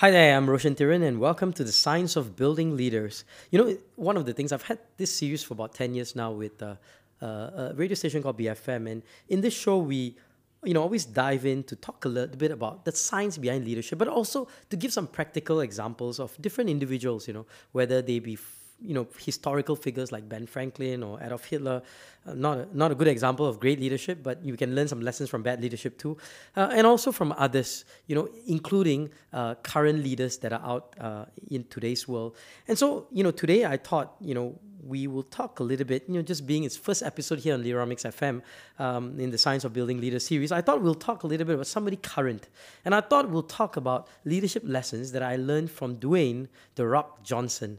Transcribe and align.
Hi 0.00 0.10
there, 0.10 0.34
I'm 0.34 0.48
Roshan 0.48 0.76
Thiran, 0.76 1.06
and 1.06 1.20
welcome 1.20 1.52
to 1.52 1.62
the 1.62 1.72
Science 1.72 2.16
of 2.16 2.34
Building 2.34 2.74
Leaders. 2.74 3.24
You 3.50 3.58
know, 3.58 3.76
one 3.96 4.16
of 4.16 4.24
the 4.24 4.32
things 4.32 4.50
I've 4.50 4.62
had 4.62 4.78
this 4.96 5.14
series 5.14 5.42
for 5.42 5.52
about 5.52 5.74
10 5.74 5.94
years 5.94 6.16
now 6.16 6.30
with 6.30 6.62
uh, 6.62 6.76
uh, 7.20 7.26
a 7.26 7.74
radio 7.76 7.94
station 7.94 8.22
called 8.22 8.38
BFM, 8.38 8.90
and 8.90 9.02
in 9.28 9.42
this 9.42 9.52
show, 9.52 9.76
we 9.76 10.16
you 10.64 10.72
know 10.72 10.80
always 10.80 11.04
dive 11.04 11.44
in 11.44 11.64
to 11.64 11.76
talk 11.76 12.06
a 12.06 12.08
little 12.08 12.34
bit 12.34 12.50
about 12.50 12.86
the 12.86 12.92
science 12.92 13.36
behind 13.36 13.64
leadership 13.64 13.98
but 13.98 14.08
also 14.08 14.46
to 14.68 14.76
give 14.76 14.92
some 14.92 15.06
practical 15.06 15.60
examples 15.60 16.20
of 16.20 16.36
different 16.42 16.68
individuals 16.68 17.26
you 17.26 17.32
know 17.32 17.46
whether 17.72 18.02
they 18.02 18.18
be 18.18 18.36
you 18.82 18.94
know 18.94 19.06
historical 19.18 19.76
figures 19.76 20.12
like 20.12 20.28
Ben 20.28 20.46
Franklin 20.46 21.02
or 21.02 21.22
Adolf 21.22 21.44
Hitler, 21.44 21.82
uh, 22.26 22.34
not 22.34 22.58
a, 22.58 22.68
not 22.76 22.90
a 22.90 22.94
good 22.94 23.08
example 23.08 23.46
of 23.46 23.60
great 23.60 23.80
leadership, 23.80 24.22
but 24.22 24.44
you 24.44 24.56
can 24.56 24.74
learn 24.74 24.88
some 24.88 25.00
lessons 25.00 25.30
from 25.30 25.42
bad 25.42 25.60
leadership 25.60 25.98
too, 25.98 26.16
uh, 26.56 26.70
and 26.72 26.86
also 26.86 27.12
from 27.12 27.32
others, 27.36 27.84
you 28.06 28.14
know, 28.14 28.28
including 28.46 29.10
uh, 29.32 29.54
current 29.56 30.02
leaders 30.02 30.38
that 30.38 30.52
are 30.52 30.62
out 30.64 30.94
uh, 31.00 31.24
in 31.50 31.64
today's 31.64 32.06
world. 32.06 32.36
And 32.68 32.76
so, 32.76 33.06
you 33.10 33.22
know, 33.22 33.30
today 33.30 33.64
I 33.64 33.76
thought, 33.76 34.16
you 34.20 34.34
know, 34.34 34.58
we 34.82 35.06
will 35.06 35.22
talk 35.22 35.60
a 35.60 35.62
little 35.62 35.86
bit, 35.86 36.04
you 36.08 36.14
know, 36.14 36.22
just 36.22 36.46
being 36.46 36.64
its 36.64 36.76
first 36.76 37.02
episode 37.02 37.38
here 37.38 37.54
on 37.54 37.62
Leaderonomics 37.62 38.04
FM 38.06 38.42
um, 38.78 39.18
in 39.18 39.30
the 39.30 39.38
Science 39.38 39.64
of 39.64 39.72
Building 39.72 40.00
Leaders 40.00 40.26
series, 40.26 40.52
I 40.52 40.60
thought 40.62 40.82
we'll 40.82 40.94
talk 40.94 41.22
a 41.22 41.26
little 41.26 41.46
bit 41.46 41.54
about 41.54 41.66
somebody 41.66 41.96
current. 41.96 42.48
And 42.84 42.94
I 42.94 43.00
thought 43.00 43.28
we'll 43.30 43.42
talk 43.42 43.76
about 43.76 44.08
leadership 44.24 44.62
lessons 44.66 45.12
that 45.12 45.22
I 45.22 45.36
learned 45.36 45.70
from 45.70 45.96
Dwayne 45.96 46.48
The 46.76 46.86
Rock 46.86 47.22
Johnson. 47.22 47.78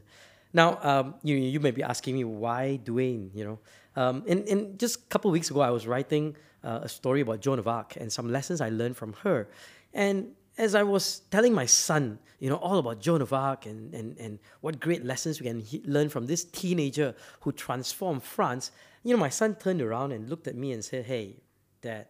Now, 0.52 0.78
um, 0.82 1.14
you, 1.22 1.36
you 1.36 1.60
may 1.60 1.70
be 1.70 1.82
asking 1.82 2.14
me 2.16 2.24
why 2.24 2.80
Dwayne, 2.84 3.30
you 3.34 3.44
know. 3.44 3.58
Um, 3.96 4.24
and, 4.28 4.46
and 4.48 4.78
just 4.78 4.96
a 4.96 5.02
couple 5.04 5.30
weeks 5.30 5.50
ago, 5.50 5.60
I 5.60 5.70
was 5.70 5.86
writing 5.86 6.36
uh, 6.64 6.80
a 6.82 6.88
story 6.88 7.20
about 7.20 7.40
Joan 7.40 7.58
of 7.58 7.68
Arc 7.68 7.96
and 7.96 8.12
some 8.12 8.30
lessons 8.30 8.60
I 8.60 8.68
learned 8.68 8.96
from 8.96 9.14
her. 9.22 9.48
And 9.92 10.32
as 10.58 10.74
I 10.74 10.82
was 10.82 11.20
telling 11.30 11.54
my 11.54 11.66
son, 11.66 12.18
you 12.38 12.50
know, 12.50 12.56
all 12.56 12.78
about 12.78 13.00
Joan 13.00 13.22
of 13.22 13.32
Arc 13.32 13.66
and, 13.66 13.94
and, 13.94 14.18
and 14.18 14.38
what 14.60 14.80
great 14.80 15.04
lessons 15.04 15.40
we 15.40 15.46
can 15.46 15.60
he- 15.60 15.82
learn 15.86 16.08
from 16.08 16.26
this 16.26 16.44
teenager 16.44 17.14
who 17.40 17.52
transformed 17.52 18.22
France, 18.22 18.70
you 19.02 19.14
know, 19.14 19.20
my 19.20 19.28
son 19.30 19.54
turned 19.54 19.80
around 19.80 20.12
and 20.12 20.28
looked 20.28 20.46
at 20.46 20.54
me 20.54 20.72
and 20.72 20.84
said, 20.84 21.04
hey, 21.06 21.36
dad, 21.80 22.06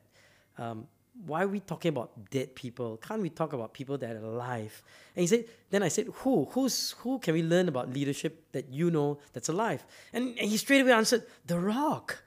um, 0.59 0.87
why 1.27 1.43
are 1.43 1.49
we 1.49 1.61
talking 1.61 1.91
about 1.91 2.31
dead 2.31 2.55
people? 2.55 2.97
Can't 2.97 3.21
we 3.21 3.29
talk 3.29 3.53
about 3.53 3.75
people 3.75 3.99
that 3.99 4.17
are 4.17 4.25
alive? 4.25 4.83
And 5.15 5.21
he 5.21 5.27
said, 5.27 5.45
then 5.71 5.83
I 5.83 5.89
said, 5.89 6.07
who? 6.13 6.47
Who's 6.53 6.93
who 6.99 7.19
can 7.19 7.35
we 7.35 7.43
learn 7.43 7.69
about 7.69 7.93
leadership 7.93 8.51
that 8.53 8.71
you 8.71 8.91
know 8.91 9.19
that's 9.33 9.49
alive? 9.49 9.85
And, 10.13 10.39
and 10.39 10.49
he 10.49 10.57
straight 10.57 10.81
away 10.81 10.93
answered, 10.93 11.25
The 11.47 11.59
Rock. 11.59 12.25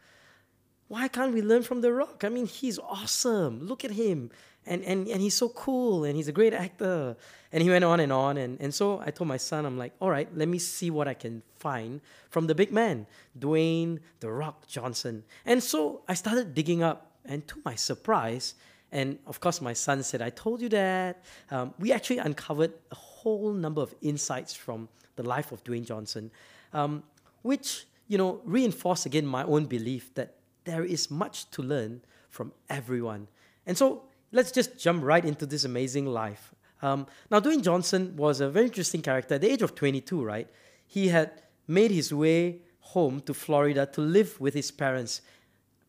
Why 0.87 1.07
can't 1.07 1.33
we 1.33 1.41
learn 1.41 1.63
from 1.63 1.81
The 1.81 1.91
Rock? 1.91 2.23
I 2.23 2.29
mean, 2.29 2.45
he's 2.45 2.77
awesome. 2.77 3.65
Look 3.65 3.83
at 3.83 3.91
him. 3.91 4.29
And, 4.67 4.83
and, 4.83 5.07
and 5.07 5.21
he's 5.21 5.35
so 5.35 5.49
cool 5.49 6.03
and 6.03 6.15
he's 6.15 6.27
a 6.27 6.31
great 6.31 6.53
actor. 6.53 7.17
And 7.51 7.63
he 7.63 7.69
went 7.69 7.83
on 7.83 7.99
and 7.99 8.13
on. 8.13 8.37
And, 8.37 8.59
and 8.61 8.73
so 8.73 8.99
I 8.99 9.09
told 9.09 9.27
my 9.27 9.37
son, 9.37 9.65
I'm 9.65 9.77
like, 9.77 9.93
all 9.99 10.11
right, 10.11 10.29
let 10.35 10.47
me 10.47 10.59
see 10.59 10.91
what 10.91 11.07
I 11.07 11.15
can 11.15 11.41
find 11.57 12.01
from 12.29 12.47
the 12.47 12.55
big 12.55 12.71
man, 12.71 13.07
Dwayne 13.37 13.99
The 14.19 14.31
Rock 14.31 14.67
Johnson. 14.67 15.23
And 15.45 15.61
so 15.61 16.03
I 16.07 16.13
started 16.13 16.53
digging 16.53 16.83
up. 16.83 17.11
And 17.27 17.47
to 17.47 17.55
my 17.65 17.73
surprise, 17.73 18.53
and 18.91 19.19
of 19.25 19.39
course, 19.39 19.61
my 19.61 19.73
son 19.73 20.03
said, 20.03 20.21
I 20.21 20.29
told 20.29 20.61
you 20.61 20.69
that. 20.69 21.23
Um, 21.51 21.73
we 21.79 21.91
actually 21.91 22.19
uncovered 22.19 22.73
a 22.91 22.95
whole 22.95 23.51
number 23.51 23.81
of 23.81 23.93
insights 24.01 24.53
from 24.53 24.87
the 25.15 25.23
life 25.23 25.51
of 25.51 25.63
Dwayne 25.63 25.85
Johnson, 25.85 26.31
um, 26.73 27.03
which, 27.41 27.85
you 28.07 28.17
know, 28.17 28.41
reinforced 28.45 29.05
again 29.05 29.25
my 29.25 29.43
own 29.43 29.65
belief 29.65 30.13
that 30.15 30.35
there 30.65 30.83
is 30.83 31.09
much 31.09 31.49
to 31.51 31.61
learn 31.61 32.01
from 32.29 32.51
everyone. 32.69 33.27
And 33.65 33.77
so 33.77 34.03
let's 34.31 34.51
just 34.51 34.77
jump 34.77 35.03
right 35.03 35.23
into 35.23 35.45
this 35.45 35.63
amazing 35.63 36.05
life. 36.05 36.53
Um, 36.81 37.07
now, 37.31 37.39
Dwayne 37.39 37.63
Johnson 37.63 38.15
was 38.15 38.41
a 38.41 38.49
very 38.49 38.65
interesting 38.65 39.01
character. 39.01 39.35
At 39.35 39.41
the 39.41 39.51
age 39.51 39.61
of 39.61 39.75
22, 39.75 40.23
right, 40.23 40.47
he 40.85 41.07
had 41.07 41.41
made 41.67 41.91
his 41.91 42.13
way 42.13 42.61
home 42.79 43.19
to 43.21 43.33
Florida 43.33 43.85
to 43.87 44.01
live 44.01 44.39
with 44.39 44.53
his 44.53 44.69
parents 44.69 45.21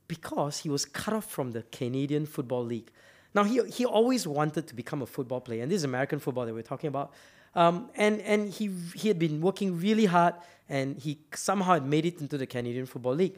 because 0.08 0.58
he 0.58 0.68
was 0.68 0.84
cut 0.84 1.14
off 1.14 1.30
from 1.30 1.52
the 1.52 1.62
Canadian 1.64 2.26
Football 2.26 2.64
League. 2.64 2.90
Now, 3.34 3.44
he, 3.44 3.62
he 3.68 3.84
always 3.84 4.26
wanted 4.26 4.66
to 4.68 4.74
become 4.74 5.02
a 5.02 5.06
football 5.06 5.40
player, 5.40 5.62
and 5.62 5.70
this 5.70 5.78
is 5.78 5.84
American 5.84 6.18
football 6.18 6.46
that 6.46 6.54
we're 6.54 6.62
talking 6.62 6.88
about. 6.88 7.12
Um, 7.54 7.90
and 7.96 8.20
and 8.20 8.50
he, 8.50 8.70
he 8.94 9.08
had 9.08 9.18
been 9.18 9.40
working 9.40 9.78
really 9.80 10.06
hard, 10.06 10.34
and 10.68 10.98
he 10.98 11.18
somehow 11.34 11.74
had 11.74 11.86
made 11.86 12.04
it 12.06 12.20
into 12.20 12.38
the 12.38 12.46
Canadian 12.46 12.86
Football 12.86 13.14
League. 13.14 13.36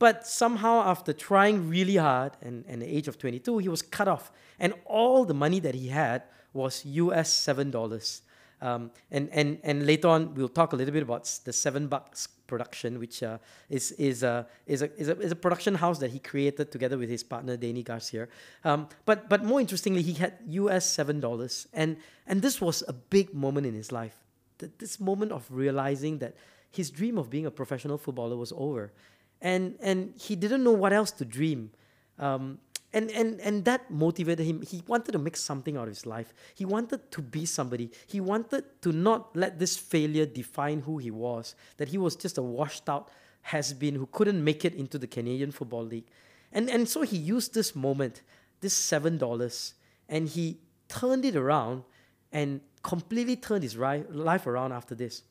But 0.00 0.26
somehow, 0.26 0.80
after 0.80 1.12
trying 1.12 1.68
really 1.68 1.96
hard, 1.96 2.32
and, 2.40 2.64
and 2.66 2.80
the 2.80 2.86
age 2.86 3.06
of 3.06 3.18
22, 3.18 3.58
he 3.58 3.68
was 3.68 3.82
cut 3.82 4.08
off. 4.08 4.32
And 4.58 4.72
all 4.86 5.24
the 5.24 5.34
money 5.34 5.60
that 5.60 5.74
he 5.74 5.88
had 5.88 6.22
was 6.52 6.84
US 6.86 7.30
$7. 7.46 8.20
Um, 8.62 8.90
and, 9.10 9.28
and, 9.32 9.58
and 9.62 9.86
later 9.86 10.08
on, 10.08 10.34
we'll 10.34 10.48
talk 10.48 10.72
a 10.72 10.76
little 10.76 10.92
bit 10.92 11.02
about 11.02 11.24
the 11.44 11.52
Seven 11.52 11.88
Bucks 11.88 12.28
production, 12.46 12.98
which 12.98 13.22
uh, 13.22 13.38
is, 13.68 13.92
is, 13.92 14.22
a, 14.22 14.46
is, 14.66 14.82
a, 14.82 14.92
is, 15.00 15.08
a, 15.08 15.18
is 15.18 15.32
a 15.32 15.36
production 15.36 15.74
house 15.76 15.98
that 16.00 16.10
he 16.10 16.18
created 16.18 16.70
together 16.70 16.98
with 16.98 17.08
his 17.08 17.22
partner, 17.22 17.56
Dany 17.56 17.84
Garcia. 17.84 18.28
Um, 18.64 18.88
but, 19.06 19.28
but 19.28 19.44
more 19.44 19.60
interestingly, 19.60 20.02
he 20.02 20.14
had 20.14 20.34
US 20.46 20.96
$7. 20.96 21.66
And, 21.72 21.96
and 22.26 22.42
this 22.42 22.60
was 22.60 22.82
a 22.88 22.92
big 22.92 23.32
moment 23.32 23.66
in 23.66 23.74
his 23.74 23.92
life. 23.92 24.16
This 24.58 25.00
moment 25.00 25.32
of 25.32 25.46
realizing 25.50 26.18
that 26.18 26.34
his 26.70 26.90
dream 26.90 27.18
of 27.18 27.30
being 27.30 27.46
a 27.46 27.50
professional 27.50 27.98
footballer 27.98 28.36
was 28.36 28.52
over. 28.56 28.92
And, 29.40 29.76
and 29.80 30.12
he 30.18 30.36
didn't 30.36 30.62
know 30.62 30.72
what 30.72 30.92
else 30.92 31.10
to 31.12 31.24
dream. 31.24 31.70
Um, 32.18 32.58
and 32.92 33.10
and 33.10 33.40
and 33.40 33.64
that 33.64 33.90
motivated 33.90 34.44
him. 34.44 34.62
He 34.62 34.82
wanted 34.86 35.12
to 35.12 35.18
make 35.18 35.36
something 35.36 35.76
out 35.76 35.84
of 35.84 35.94
his 35.94 36.06
life. 36.06 36.32
He 36.54 36.64
wanted 36.64 37.10
to 37.12 37.22
be 37.22 37.46
somebody. 37.46 37.90
He 38.06 38.20
wanted 38.20 38.64
to 38.82 38.92
not 38.92 39.34
let 39.36 39.58
this 39.58 39.76
failure 39.76 40.26
define 40.26 40.80
who 40.80 40.98
he 40.98 41.10
was 41.10 41.54
that 41.76 41.88
he 41.88 41.98
was 41.98 42.16
just 42.16 42.38
a 42.38 42.42
washed 42.42 42.88
out 42.88 43.10
has 43.42 43.72
been 43.72 43.94
who 43.94 44.06
couldn't 44.06 44.42
make 44.42 44.64
it 44.64 44.74
into 44.74 44.98
the 44.98 45.06
Canadian 45.06 45.52
Football 45.52 45.84
League. 45.84 46.06
And 46.52 46.68
and 46.68 46.88
so 46.88 47.02
he 47.02 47.16
used 47.16 47.54
this 47.54 47.76
moment 47.76 48.22
this 48.60 48.74
7 48.74 49.16
dollars 49.18 49.74
and 50.08 50.28
he 50.28 50.58
turned 50.88 51.24
it 51.24 51.36
around 51.36 51.84
and 52.32 52.60
completely 52.82 53.36
turned 53.36 53.62
his 53.62 53.76
life 53.76 54.46
around 54.46 54.72
after 54.72 54.94
this. 54.94 55.22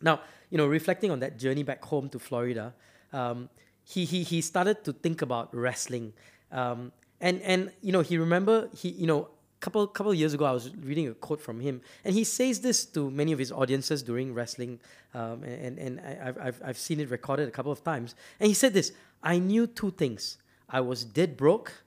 Now 0.00 0.20
you 0.50 0.58
know 0.58 0.66
reflecting 0.66 1.12
on 1.12 1.20
that 1.20 1.38
journey 1.38 1.62
back 1.62 1.84
home 1.84 2.08
to 2.08 2.18
Florida 2.18 2.74
um, 3.12 3.48
he, 3.84 4.04
he, 4.04 4.22
he 4.22 4.40
started 4.40 4.84
to 4.84 4.92
think 4.92 5.22
about 5.22 5.54
wrestling 5.54 6.12
um, 6.52 6.92
and 7.20 7.40
and 7.42 7.72
you 7.80 7.92
know 7.92 8.00
he 8.00 8.18
remember 8.18 8.68
he 8.74 8.90
you 8.90 9.06
know 9.06 9.28
couple 9.60 9.86
couple 9.86 10.12
years 10.12 10.34
ago 10.34 10.44
I 10.44 10.52
was 10.52 10.74
reading 10.76 11.08
a 11.08 11.14
quote 11.14 11.40
from 11.40 11.60
him 11.60 11.80
and 12.04 12.14
he 12.14 12.24
says 12.24 12.60
this 12.60 12.84
to 12.86 13.10
many 13.10 13.30
of 13.30 13.38
his 13.38 13.52
audiences 13.52 14.02
during 14.02 14.34
wrestling 14.34 14.80
um, 15.14 15.44
and 15.44 15.78
and 15.78 16.00
I, 16.00 16.34
I've 16.48 16.60
I've 16.64 16.78
seen 16.78 16.98
it 16.98 17.08
recorded 17.10 17.48
a 17.48 17.52
couple 17.52 17.70
of 17.70 17.82
times 17.84 18.16
and 18.40 18.48
he 18.48 18.54
said 18.54 18.74
this 18.74 18.92
I 19.22 19.38
knew 19.38 19.66
two 19.68 19.92
things. 19.92 20.38
I 20.68 20.80
was 20.80 21.04
dead 21.04 21.36
broke 21.36 21.84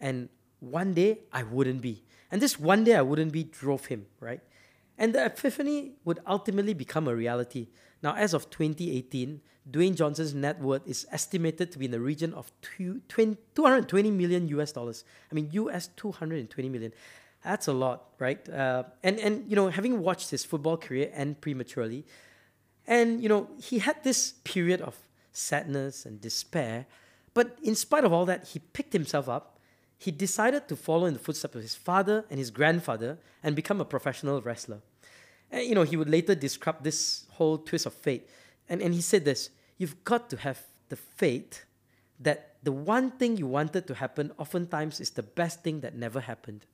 and 0.00 0.30
one 0.60 0.94
day 0.94 1.18
I 1.30 1.42
wouldn't 1.42 1.82
be. 1.82 2.04
And 2.30 2.40
this 2.40 2.58
one 2.58 2.84
day 2.84 2.94
I 2.94 3.02
wouldn't 3.02 3.32
be 3.32 3.44
drove 3.44 3.86
him 3.86 4.06
right? 4.18 4.40
And 4.96 5.14
the 5.14 5.26
epiphany 5.26 5.92
would 6.04 6.20
ultimately 6.26 6.72
become 6.72 7.06
a 7.06 7.14
reality 7.14 7.68
now 8.02 8.14
as 8.14 8.34
of 8.34 8.50
2018 8.50 9.40
Dwayne 9.70 9.94
Johnson's 9.94 10.34
net 10.34 10.60
worth 10.60 10.86
is 10.86 11.06
estimated 11.12 11.70
to 11.72 11.78
be 11.78 11.84
in 11.84 11.90
the 11.90 12.00
region 12.00 12.32
of 12.34 12.50
two, 12.62 13.00
20, 13.08 13.36
220 13.54 14.10
million 14.10 14.48
US 14.48 14.72
dollars. 14.72 15.04
I 15.30 15.34
mean, 15.34 15.48
US 15.52 15.88
220 15.96 16.68
million. 16.68 16.92
That's 17.44 17.68
a 17.68 17.72
lot, 17.72 18.08
right? 18.18 18.46
Uh, 18.48 18.84
and, 19.02 19.18
and, 19.18 19.48
you 19.48 19.56
know, 19.56 19.68
having 19.68 20.00
watched 20.02 20.30
his 20.30 20.44
football 20.44 20.76
career 20.76 21.10
end 21.14 21.40
prematurely, 21.40 22.04
and, 22.86 23.22
you 23.22 23.28
know, 23.28 23.48
he 23.58 23.78
had 23.78 24.02
this 24.02 24.32
period 24.44 24.80
of 24.80 24.96
sadness 25.32 26.04
and 26.04 26.20
despair. 26.20 26.86
But 27.32 27.58
in 27.62 27.74
spite 27.74 28.04
of 28.04 28.12
all 28.12 28.26
that, 28.26 28.48
he 28.48 28.58
picked 28.58 28.92
himself 28.92 29.28
up. 29.28 29.58
He 29.96 30.10
decided 30.10 30.66
to 30.68 30.76
follow 30.76 31.06
in 31.06 31.12
the 31.12 31.20
footsteps 31.20 31.54
of 31.54 31.62
his 31.62 31.74
father 31.74 32.24
and 32.30 32.38
his 32.38 32.50
grandfather 32.50 33.18
and 33.42 33.54
become 33.54 33.80
a 33.80 33.84
professional 33.84 34.40
wrestler. 34.40 34.80
And, 35.50 35.66
you 35.66 35.74
know, 35.74 35.82
he 35.82 35.96
would 35.96 36.10
later 36.10 36.34
describe 36.34 36.82
this 36.82 37.26
whole 37.32 37.58
twist 37.58 37.86
of 37.86 37.94
fate 37.94 38.28
and, 38.70 38.80
and 38.80 38.94
he 38.94 39.02
said 39.02 39.26
this 39.26 39.50
you've 39.76 40.02
got 40.04 40.30
to 40.30 40.36
have 40.38 40.62
the 40.88 40.96
faith 40.96 41.64
that 42.20 42.56
the 42.62 42.72
one 42.72 43.10
thing 43.10 43.36
you 43.36 43.46
wanted 43.46 43.86
to 43.86 43.94
happen 43.94 44.32
oftentimes 44.38 45.00
is 45.00 45.10
the 45.10 45.22
best 45.22 45.62
thing 45.62 45.80
that 45.80 45.94
never 45.94 46.20
happened. 46.20 46.66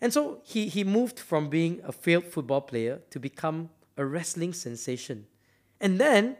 And 0.00 0.12
so 0.12 0.40
he, 0.44 0.68
he 0.68 0.84
moved 0.84 1.18
from 1.18 1.48
being 1.48 1.80
a 1.84 1.92
failed 1.92 2.24
football 2.24 2.60
player 2.60 3.00
to 3.10 3.20
become 3.20 3.70
a 3.96 4.04
wrestling 4.04 4.52
sensation. 4.52 5.26
And 5.80 6.00
then 6.00 6.36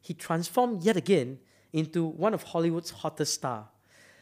he 0.00 0.14
transformed 0.14 0.82
yet 0.82 0.96
again 0.96 1.38
into 1.72 2.04
one 2.04 2.34
of 2.34 2.42
Hollywood's 2.42 2.90
hottest 2.90 3.34
stars. 3.34 3.66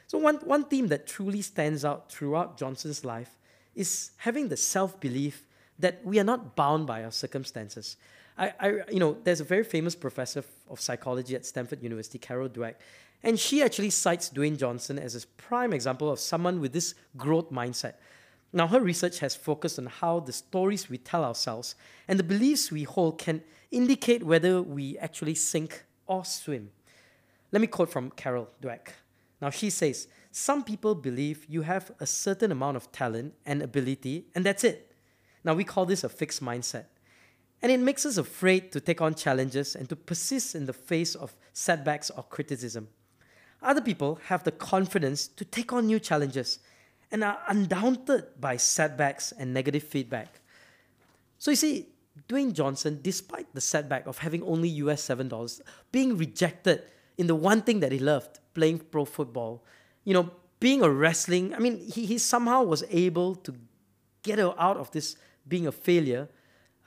So 0.07 0.19
one, 0.19 0.37
one 0.37 0.65
theme 0.65 0.89
that 0.89 1.07
truly 1.07 1.43
stands 1.43 1.85
out 1.85 2.11
throughout 2.11 2.57
Johnson's 2.57 3.05
life 3.05 3.37
is 3.75 4.13
having 4.19 4.49
the 4.49 4.57
self-belief 4.57 5.45
that 5.79 6.05
we 6.05 6.19
are 6.19 6.25
not 6.25 6.57
bound 6.57 6.87
by 6.87 7.05
our 7.05 7.11
circumstances. 7.11 7.97
I, 8.37 8.53
I, 8.61 8.69
you 8.91 8.99
know, 8.99 9.17
there's 9.25 9.41
a 9.41 9.45
very 9.45 9.65
famous 9.65 9.95
professor 9.95 10.45
of 10.69 10.81
psychology 10.81 11.35
at 11.35 11.45
Stanford 11.45 11.83
University, 11.83 12.19
Carol 12.19 12.49
Dweck, 12.49 12.75
and 13.23 13.39
she 13.39 13.63
actually 13.63 13.91
cites 13.91 14.31
Dwayne 14.31 14.57
Johnson 14.57 14.99
as 14.99 15.17
a 15.17 15.27
prime 15.37 15.73
example 15.73 16.11
of 16.11 16.21
someone 16.21 16.61
with 16.61 16.73
this 16.73 16.95
growth 17.17 17.51
mindset. 17.51 17.95
Now, 18.53 18.67
her 18.69 18.81
research 18.81 19.19
has 19.19 19.35
focused 19.35 19.79
on 19.79 19.87
how 19.87 20.21
the 20.21 20.33
stories 20.33 20.89
we 20.89 20.99
tell 20.99 21.25
ourselves 21.25 21.75
and 22.07 22.19
the 22.19 22.25
beliefs 22.25 22.71
we 22.71 22.85
hold 22.85 23.19
can 23.19 23.43
indicate 23.71 24.23
whether 24.23 24.63
we 24.63 24.97
actually 24.99 25.35
sink 25.35 25.85
or 26.07 26.25
swim. 26.25 26.71
Let 27.53 27.61
me 27.61 27.67
quote 27.67 27.91
from 27.91 28.11
Carol 28.11 28.49
Dweck. 28.63 28.89
Now, 29.41 29.51
she 29.51 29.69
says, 29.69 30.09
Some 30.31 30.65
people 30.65 30.95
believe 30.95 31.45
you 31.49 31.63
have 31.63 31.91
a 32.01 32.07
certain 32.07 32.53
amount 32.53 32.77
of 32.77 32.91
talent 32.93 33.35
and 33.45 33.63
ability, 33.63 34.27
and 34.35 34.47
that's 34.47 34.65
it. 34.65 34.88
Now, 35.45 35.55
we 35.55 35.65
call 35.65 35.87
this 35.87 36.05
a 36.05 36.09
fixed 36.09 36.43
mindset. 36.43 36.85
And 37.61 37.73
it 37.73 37.81
makes 37.81 38.07
us 38.07 38.17
afraid 38.17 38.71
to 38.73 38.81
take 38.81 39.01
on 39.01 39.15
challenges 39.15 39.75
and 39.75 39.89
to 39.89 39.97
persist 39.97 40.55
in 40.55 40.67
the 40.67 40.73
face 40.73 41.15
of 41.15 41.37
setbacks 41.53 42.11
or 42.11 42.23
criticism. 42.23 42.89
Other 43.63 43.81
people 43.81 44.21
have 44.27 44.45
the 44.45 44.53
confidence 44.53 45.27
to 45.27 45.45
take 45.45 45.73
on 45.73 45.87
new 45.87 45.99
challenges 45.99 46.61
and 47.11 47.25
are 47.25 47.39
undaunted 47.49 48.41
by 48.41 48.57
setbacks 48.57 49.33
and 49.33 49.53
negative 49.53 49.83
feedback. 49.83 50.41
So 51.39 51.51
you 51.51 51.57
see, 51.57 51.89
Dwayne 52.29 52.53
Johnson, 52.53 53.01
despite 53.03 53.53
the 53.55 53.61
setback 53.61 54.07
of 54.07 54.19
having 54.19 54.43
only 54.43 54.69
US 54.69 55.07
$7, 55.09 55.61
being 55.91 56.17
rejected 56.17 56.83
in 57.17 57.27
the 57.27 57.35
one 57.35 57.63
thing 57.63 57.81
that 57.81 57.91
he 57.91 57.99
loved, 57.99 58.39
playing 58.55 58.79
pro 58.79 59.05
football, 59.05 59.65
you 60.05 60.15
know, 60.15 60.31
being 60.61 60.83
a 60.83 60.91
wrestling, 60.91 61.55
I 61.55 61.59
mean, 61.59 61.79
he, 61.79 62.07
he 62.07 62.19
somehow 62.19 62.63
was 62.63 62.85
able 62.91 63.37
to 63.37 63.55
get 64.23 64.39
out 64.39 64.77
of 64.77 64.91
this 64.91 65.17
being 65.49 65.67
a 65.67 65.73
failure 65.73 66.29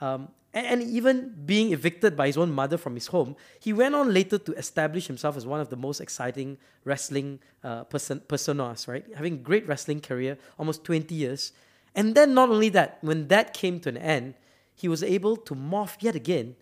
um, 0.00 0.28
and 0.54 0.82
even 0.82 1.34
being 1.46 1.72
evicted 1.72 2.16
by 2.16 2.26
his 2.26 2.36
own 2.36 2.52
mother 2.52 2.76
from 2.76 2.94
his 2.94 3.06
home, 3.06 3.36
he 3.58 3.72
went 3.72 3.94
on 3.94 4.12
later 4.12 4.36
to 4.36 4.52
establish 4.54 5.06
himself 5.06 5.36
as 5.36 5.46
one 5.46 5.60
of 5.60 5.70
the 5.70 5.76
most 5.76 6.00
exciting 6.00 6.58
wrestling 6.84 7.38
uh, 7.64 7.84
person, 7.84 8.20
personas, 8.28 8.86
right? 8.86 9.06
Having 9.14 9.34
a 9.34 9.36
great 9.38 9.66
wrestling 9.66 10.00
career, 10.00 10.36
almost 10.58 10.84
20 10.84 11.14
years. 11.14 11.52
And 11.94 12.14
then 12.14 12.34
not 12.34 12.50
only 12.50 12.68
that, 12.70 12.98
when 13.00 13.28
that 13.28 13.54
came 13.54 13.80
to 13.80 13.88
an 13.88 13.96
end, 13.96 14.34
he 14.74 14.88
was 14.88 15.02
able 15.02 15.36
to 15.36 15.54
morph 15.54 15.96
yet 16.00 16.14
again, 16.14 16.56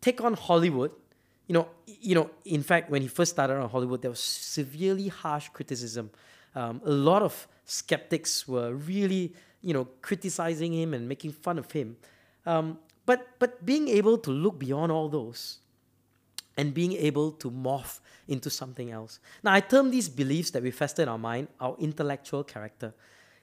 take 0.00 0.20
on 0.20 0.34
Hollywood. 0.34 0.90
You 1.46 1.54
know, 1.54 1.68
you 1.86 2.14
know. 2.14 2.30
In 2.44 2.62
fact, 2.62 2.90
when 2.90 3.02
he 3.02 3.08
first 3.08 3.32
started 3.32 3.54
on 3.54 3.68
Hollywood, 3.68 4.02
there 4.02 4.10
was 4.10 4.20
severely 4.20 5.08
harsh 5.08 5.48
criticism. 5.48 6.10
Um, 6.54 6.80
a 6.84 6.90
lot 6.90 7.22
of 7.22 7.46
skeptics 7.64 8.46
were 8.48 8.72
really, 8.74 9.34
you 9.62 9.72
know, 9.72 9.88
criticizing 10.02 10.72
him 10.72 10.94
and 10.94 11.08
making 11.08 11.32
fun 11.32 11.58
of 11.58 11.70
him. 11.70 11.96
Um, 12.44 12.78
but 13.06 13.26
but 13.38 13.64
being 13.64 13.88
able 13.88 14.18
to 14.18 14.30
look 14.30 14.58
beyond 14.58 14.92
all 14.92 15.08
those 15.08 15.58
and 16.56 16.74
being 16.74 16.92
able 16.92 17.32
to 17.32 17.50
morph 17.50 18.00
into 18.28 18.50
something 18.50 18.90
else. 18.90 19.18
Now 19.42 19.52
I 19.52 19.60
term 19.60 19.90
these 19.90 20.08
beliefs 20.08 20.50
that 20.50 20.62
we 20.62 20.70
fester 20.70 21.02
in 21.02 21.08
our 21.08 21.18
mind 21.18 21.48
our 21.60 21.76
intellectual 21.78 22.44
character. 22.44 22.94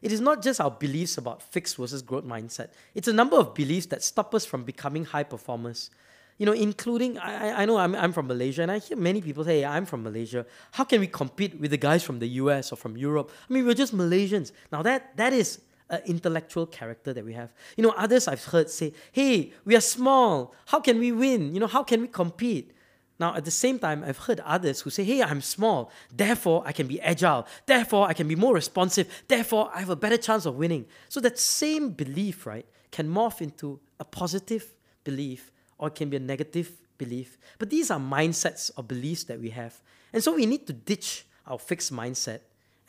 It 0.02 0.14
is 0.14 0.22
not 0.22 0.42
just 0.42 0.62
our 0.62 0.72
beliefs 0.72 1.18
about 1.18 1.42
fixed 1.42 1.76
versus 1.76 2.02
growth 2.02 2.24
mindset. 2.24 2.70
It's 2.96 3.10
a 3.10 3.14
number 3.14 3.36
of 3.36 3.54
beliefs 3.54 3.88
that 3.88 4.02
stop 4.02 4.34
us 4.34 4.46
from 4.46 4.64
becoming 4.64 5.04
high 5.04 5.24
performers. 5.24 5.90
You 6.38 6.46
know, 6.46 6.54
including 6.54 7.18
I, 7.18 7.64
I 7.64 7.66
know 7.66 7.78
I'm, 7.78 7.94
I'm 7.96 8.14
from 8.14 8.28
Malaysia 8.28 8.62
and 8.62 8.72
I 8.72 8.80
hear 8.80 8.96
many 8.96 9.20
people 9.22 9.44
say, 9.44 9.60
hey, 9.60 9.66
I'm 9.66 9.86
from 9.86 10.04
Malaysia. 10.04 10.46
How 10.72 10.86
can 10.86 11.02
we 11.02 11.08
compete 11.08 11.60
with 11.60 11.72
the 11.72 11.78
guys 11.78 12.02
from 12.02 12.20
the 12.20 12.30
US 12.44 12.72
or 12.72 12.78
from 12.78 12.96
Europe? 12.96 13.30
I 13.50 13.54
mean, 13.54 13.66
we're 13.66 13.74
just 13.74 13.94
Malaysians. 13.94 14.54
Now 14.72 14.82
that 14.84 15.18
that 15.18 15.34
is 15.34 15.60
uh, 15.90 15.98
intellectual 16.06 16.66
character 16.66 17.14
that 17.14 17.26
we 17.26 17.34
have. 17.34 17.52
You 17.78 17.84
know, 17.84 17.94
others 17.98 18.28
I've 18.28 18.44
heard 18.44 18.70
say, 18.70 18.94
hey, 19.12 19.54
we 19.66 19.76
are 19.76 19.82
small. 19.82 20.54
How 20.68 20.80
can 20.80 21.00
we 21.00 21.12
win? 21.12 21.54
You 21.54 21.60
know, 21.60 21.68
how 21.68 21.84
can 21.84 22.02
we 22.02 22.08
compete? 22.08 22.72
Now, 23.20 23.36
at 23.36 23.44
the 23.44 23.52
same 23.52 23.80
time, 23.80 24.04
I've 24.06 24.18
heard 24.18 24.40
others 24.40 24.80
who 24.82 24.90
say, 24.90 25.04
hey, 25.04 25.22
I'm 25.22 25.42
small, 25.42 25.92
therefore 26.16 26.64
I 26.66 26.72
can 26.72 26.88
be 26.88 27.02
agile, 27.02 27.46
therefore 27.66 28.08
I 28.08 28.14
can 28.14 28.30
be 28.30 28.36
more 28.36 28.54
responsive, 28.54 29.24
therefore 29.28 29.70
I 29.74 29.82
have 29.82 29.90
a 29.90 29.96
better 29.98 30.16
chance 30.16 30.46
of 30.46 30.56
winning. 30.56 30.86
So 31.10 31.20
that 31.20 31.38
same 31.38 31.90
belief, 31.90 32.46
right, 32.46 32.66
can 32.92 33.10
morph 33.10 33.42
into 33.42 33.82
a 34.00 34.06
positive 34.06 34.74
belief 35.04 35.52
or 35.78 35.90
it 35.90 35.96
can 35.96 36.10
be 36.10 36.16
a 36.16 36.22
negative 36.22 36.72
belief. 36.98 37.38
But 37.58 37.70
these 37.70 37.92
are 37.92 38.00
mindsets 38.00 38.72
or 38.78 38.84
beliefs 38.84 39.26
that 39.26 39.40
we 39.40 39.50
have. 39.50 39.82
And 40.14 40.24
so 40.24 40.36
we 40.36 40.46
need 40.46 40.66
to 40.68 40.74
ditch 40.74 41.26
our 41.46 41.60
fixed 41.60 41.92
mindset 41.92 42.40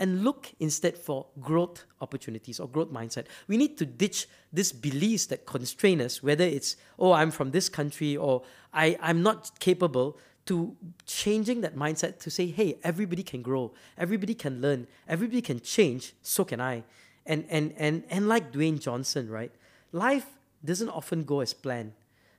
and 0.01 0.25
look 0.25 0.51
instead 0.59 0.97
for 0.99 1.27
growth 1.41 1.85
opportunities 2.01 2.59
or 2.59 2.67
growth 2.67 2.91
mindset. 2.91 3.27
We 3.47 3.57
need 3.57 3.77
to 3.79 3.87
ditch 3.87 4.27
these 4.53 4.73
beliefs 4.73 5.27
that 5.27 5.47
constrain 5.47 6.01
us, 6.01 6.23
whether 6.23 6.45
it's, 6.45 6.77
oh, 6.99 7.13
I'm 7.13 7.31
from 7.31 7.51
this 7.51 7.69
country 7.69 8.17
or 8.17 8.43
I, 8.73 8.99
I'm 9.01 9.23
not 9.23 9.61
capable, 9.61 10.19
to 10.47 10.77
changing 11.07 11.61
that 11.61 11.77
mindset 11.77 12.19
to 12.19 12.31
say, 12.31 12.47
hey, 12.47 12.79
everybody 12.83 13.23
can 13.23 13.43
grow, 13.43 13.73
everybody 13.97 14.35
can 14.35 14.61
learn, 14.61 14.87
everybody 15.07 15.41
can 15.43 15.61
change, 15.61 16.15
so 16.23 16.45
can 16.45 16.61
I. 16.61 16.83
And 17.27 17.45
and 17.49 17.73
and 17.77 18.03
and 18.11 18.27
like 18.27 18.51
Dwayne 18.51 18.81
Johnson, 18.81 19.29
right? 19.31 19.53
Life 19.93 20.27
doesn't 20.65 20.89
often 20.89 21.23
go 21.23 21.41
as 21.41 21.55
planned. 21.55 21.93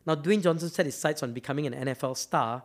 Now 0.05 0.15
Dwayne 0.15 0.41
Johnson 0.41 0.69
set 0.69 0.87
his 0.87 0.95
sights 0.95 1.23
on 1.23 1.31
becoming 1.31 1.67
an 1.67 1.73
NFL 1.73 2.17
star, 2.17 2.63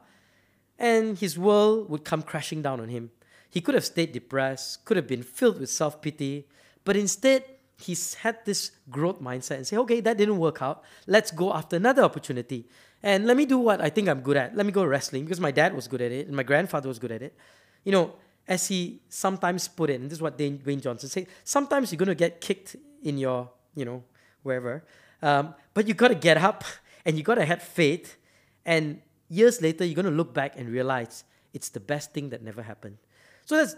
and 0.79 1.17
his 1.19 1.39
world 1.39 1.91
would 1.91 2.05
come 2.05 2.23
crashing 2.23 2.63
down 2.63 2.81
on 2.81 2.89
him. 2.89 3.11
He 3.51 3.61
could 3.61 3.75
have 3.75 3.85
stayed 3.85 4.13
depressed, 4.13 4.85
could 4.85 4.97
have 4.97 5.07
been 5.07 5.23
filled 5.23 5.61
with 5.61 5.71
self 5.71 6.03
pity, 6.03 6.47
but 6.85 6.97
instead, 6.97 7.45
he's 7.79 8.15
had 8.15 8.39
this 8.45 8.71
growth 8.91 9.21
mindset 9.21 9.57
and 9.57 9.67
say, 9.67 9.77
okay, 9.77 10.01
that 10.01 10.17
didn't 10.17 10.39
work 10.39 10.63
out. 10.63 10.83
Let's 11.07 11.31
go 11.31 11.53
after 11.53 11.77
another 11.77 12.03
opportunity. 12.03 12.67
And 13.03 13.27
let 13.27 13.37
me 13.37 13.45
do 13.45 13.59
what 13.59 13.81
I 13.81 13.91
think 13.91 14.09
I'm 14.09 14.21
good 14.21 14.37
at. 14.37 14.57
Let 14.57 14.67
me 14.67 14.73
go 14.73 14.85
wrestling 14.85 15.25
because 15.25 15.41
my 15.41 15.51
dad 15.51 15.75
was 15.75 15.87
good 15.87 16.01
at 16.01 16.11
it 16.11 16.27
and 16.27 16.35
my 16.35 16.43
grandfather 16.43 16.89
was 16.89 16.99
good 16.99 17.13
at 17.13 17.23
it. 17.23 17.37
You 17.85 17.93
know, 17.93 18.15
as 18.49 18.69
he 18.69 19.01
sometimes 19.09 19.69
put 19.69 19.91
it, 19.91 20.01
and 20.01 20.11
this 20.11 20.19
is 20.19 20.23
what 20.23 20.39
Dwayne 20.39 20.81
Johnson 20.81 21.09
said, 21.09 21.27
sometimes 21.45 21.93
you're 21.93 21.99
going 21.99 22.09
to 22.09 22.15
get 22.15 22.41
kicked 22.41 22.77
in 23.03 23.19
your, 23.19 23.51
you 23.75 23.85
know, 23.85 24.03
wherever. 24.43 24.85
Um, 25.23 25.55
but 25.75 25.87
you 25.87 25.95
got 25.95 26.09
to 26.09 26.15
get 26.15 26.37
up 26.39 26.65
and 27.05 27.17
you 27.17 27.23
got 27.23 27.35
to 27.37 27.45
have 27.45 27.63
faith. 27.63 28.17
And 28.65 29.03
years 29.29 29.61
later, 29.61 29.85
you're 29.85 29.95
going 29.95 30.07
to 30.07 30.11
look 30.11 30.33
back 30.33 30.55
and 30.57 30.69
realize 30.69 31.25
it's 31.53 31.69
the 31.69 31.81
best 31.81 32.13
thing 32.13 32.31
that 32.31 32.43
never 32.43 32.63
happened. 32.63 32.99
So 33.47 33.57
that's 33.57 33.77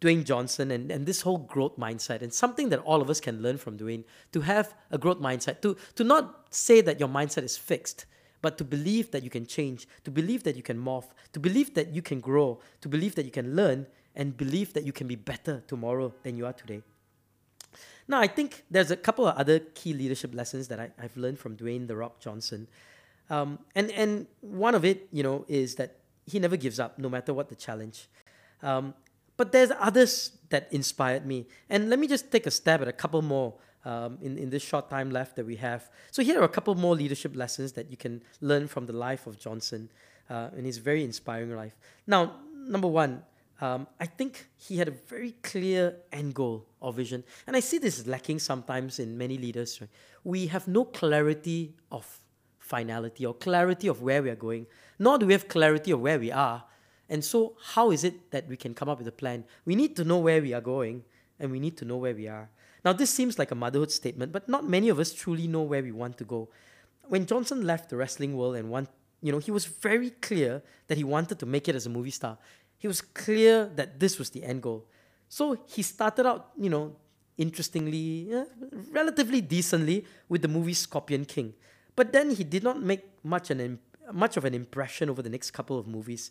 Dwayne 0.00 0.24
Johnson 0.24 0.70
and, 0.70 0.90
and 0.90 1.04
this 1.04 1.20
whole 1.22 1.38
growth 1.38 1.76
mindset 1.76 2.22
and 2.22 2.32
something 2.32 2.68
that 2.70 2.78
all 2.80 3.02
of 3.02 3.10
us 3.10 3.20
can 3.20 3.42
learn 3.42 3.58
from 3.58 3.76
Dwayne 3.76 4.04
to 4.32 4.40
have 4.42 4.74
a 4.90 4.98
growth 4.98 5.18
mindset, 5.18 5.60
to, 5.62 5.76
to 5.96 6.04
not 6.04 6.46
say 6.50 6.80
that 6.80 7.00
your 7.00 7.08
mindset 7.08 7.42
is 7.42 7.56
fixed, 7.56 8.06
but 8.40 8.56
to 8.58 8.64
believe 8.64 9.10
that 9.10 9.24
you 9.24 9.30
can 9.30 9.44
change, 9.44 9.88
to 10.04 10.10
believe 10.10 10.44
that 10.44 10.54
you 10.54 10.62
can 10.62 10.78
morph, 10.78 11.06
to 11.32 11.40
believe 11.40 11.74
that 11.74 11.92
you 11.92 12.00
can 12.00 12.20
grow, 12.20 12.60
to 12.80 12.88
believe 12.88 13.16
that 13.16 13.24
you 13.24 13.32
can 13.32 13.56
learn, 13.56 13.86
and 14.14 14.36
believe 14.36 14.72
that 14.72 14.84
you 14.84 14.92
can 14.92 15.08
be 15.08 15.16
better 15.16 15.62
tomorrow 15.66 16.12
than 16.22 16.36
you 16.36 16.46
are 16.46 16.52
today. 16.52 16.82
Now, 18.06 18.20
I 18.20 18.28
think 18.28 18.64
there's 18.70 18.90
a 18.90 18.96
couple 18.96 19.26
of 19.26 19.36
other 19.36 19.58
key 19.58 19.92
leadership 19.92 20.34
lessons 20.34 20.68
that 20.68 20.80
I, 20.80 20.90
have 21.00 21.16
learned 21.16 21.38
from 21.38 21.56
Dwayne 21.56 21.86
The 21.88 21.96
Rock 21.96 22.20
Johnson. 22.20 22.68
Um, 23.28 23.58
and, 23.74 23.90
and 23.90 24.26
one 24.40 24.74
of 24.74 24.84
it, 24.84 25.08
you 25.12 25.22
know, 25.22 25.44
is 25.48 25.74
that 25.74 25.96
he 26.24 26.38
never 26.38 26.56
gives 26.56 26.78
up 26.80 26.98
no 26.98 27.08
matter 27.08 27.34
what 27.34 27.48
the 27.48 27.54
challenge. 27.54 28.08
Um, 28.62 28.94
but 29.38 29.52
there's 29.52 29.70
others 29.78 30.32
that 30.50 30.68
inspired 30.70 31.24
me. 31.24 31.46
And 31.70 31.88
let 31.88 31.98
me 31.98 32.06
just 32.06 32.30
take 32.30 32.46
a 32.46 32.50
stab 32.50 32.82
at 32.82 32.88
a 32.88 32.92
couple 32.92 33.22
more 33.22 33.54
um, 33.84 34.18
in, 34.20 34.36
in 34.36 34.50
this 34.50 34.62
short 34.62 34.90
time 34.90 35.10
left 35.10 35.36
that 35.36 35.46
we 35.46 35.56
have. 35.56 35.88
So 36.10 36.22
here 36.22 36.38
are 36.40 36.44
a 36.44 36.48
couple 36.48 36.74
more 36.74 36.94
leadership 36.94 37.34
lessons 37.34 37.72
that 37.72 37.90
you 37.90 37.96
can 37.96 38.20
learn 38.42 38.68
from 38.68 38.84
the 38.84 38.92
life 38.92 39.26
of 39.26 39.38
Johnson 39.38 39.88
uh, 40.28 40.48
and 40.56 40.66
his 40.66 40.78
very 40.78 41.04
inspiring 41.04 41.54
life. 41.56 41.76
Now, 42.06 42.32
number 42.54 42.88
one, 42.88 43.22
um, 43.60 43.86
I 43.98 44.06
think 44.06 44.46
he 44.56 44.76
had 44.76 44.88
a 44.88 44.96
very 45.08 45.32
clear 45.42 45.96
end 46.12 46.34
goal 46.34 46.66
or 46.80 46.92
vision. 46.92 47.24
And 47.46 47.56
I 47.56 47.60
see 47.60 47.78
this 47.78 48.06
lacking 48.06 48.40
sometimes 48.40 48.98
in 48.98 49.16
many 49.16 49.38
leaders. 49.38 49.80
Right? 49.80 49.90
We 50.24 50.48
have 50.48 50.68
no 50.68 50.84
clarity 50.84 51.74
of 51.90 52.06
finality 52.58 53.24
or 53.24 53.34
clarity 53.34 53.88
of 53.88 54.02
where 54.02 54.22
we 54.22 54.30
are 54.30 54.36
going, 54.36 54.66
nor 54.98 55.18
do 55.18 55.26
we 55.26 55.32
have 55.32 55.48
clarity 55.48 55.92
of 55.92 56.00
where 56.00 56.18
we 56.18 56.30
are. 56.30 56.64
And 57.08 57.24
so, 57.24 57.54
how 57.72 57.90
is 57.90 58.04
it 58.04 58.30
that 58.30 58.46
we 58.48 58.56
can 58.56 58.74
come 58.74 58.88
up 58.88 58.98
with 58.98 59.08
a 59.08 59.12
plan? 59.12 59.44
We 59.64 59.74
need 59.74 59.96
to 59.96 60.04
know 60.04 60.18
where 60.18 60.42
we 60.42 60.52
are 60.52 60.60
going 60.60 61.04
and 61.40 61.50
we 61.50 61.58
need 61.58 61.76
to 61.78 61.84
know 61.84 61.96
where 61.96 62.14
we 62.14 62.28
are. 62.28 62.50
Now, 62.84 62.92
this 62.92 63.10
seems 63.10 63.38
like 63.38 63.50
a 63.50 63.54
motherhood 63.54 63.90
statement, 63.90 64.32
but 64.32 64.48
not 64.48 64.68
many 64.68 64.88
of 64.88 64.98
us 64.98 65.12
truly 65.12 65.48
know 65.48 65.62
where 65.62 65.82
we 65.82 65.92
want 65.92 66.18
to 66.18 66.24
go. 66.24 66.48
When 67.08 67.26
Johnson 67.26 67.66
left 67.66 67.88
the 67.88 67.96
wrestling 67.96 68.36
world 68.36 68.56
and 68.56 68.70
want, 68.70 68.88
you 69.22 69.32
know, 69.32 69.38
he 69.38 69.50
was 69.50 69.64
very 69.64 70.10
clear 70.10 70.62
that 70.86 70.98
he 70.98 71.04
wanted 71.04 71.38
to 71.38 71.46
make 71.46 71.68
it 71.68 71.74
as 71.74 71.86
a 71.86 71.90
movie 71.90 72.10
star. 72.10 72.36
He 72.76 72.86
was 72.86 73.00
clear 73.00 73.66
that 73.76 73.98
this 73.98 74.18
was 74.18 74.30
the 74.30 74.44
end 74.44 74.62
goal. 74.62 74.86
So 75.28 75.58
he 75.66 75.82
started 75.82 76.26
out, 76.26 76.50
you 76.56 76.70
know, 76.70 76.94
interestingly, 77.36 78.28
eh, 78.32 78.44
relatively 78.92 79.40
decently 79.40 80.04
with 80.28 80.42
the 80.42 80.48
movie 80.48 80.74
Scorpion 80.74 81.24
King. 81.24 81.54
But 81.96 82.12
then 82.12 82.30
he 82.30 82.44
did 82.44 82.62
not 82.62 82.80
make 82.80 83.04
much 83.24 83.50
an 83.50 83.78
much 84.12 84.38
of 84.38 84.44
an 84.46 84.54
impression 84.54 85.10
over 85.10 85.20
the 85.20 85.28
next 85.28 85.50
couple 85.50 85.78
of 85.78 85.86
movies 85.86 86.30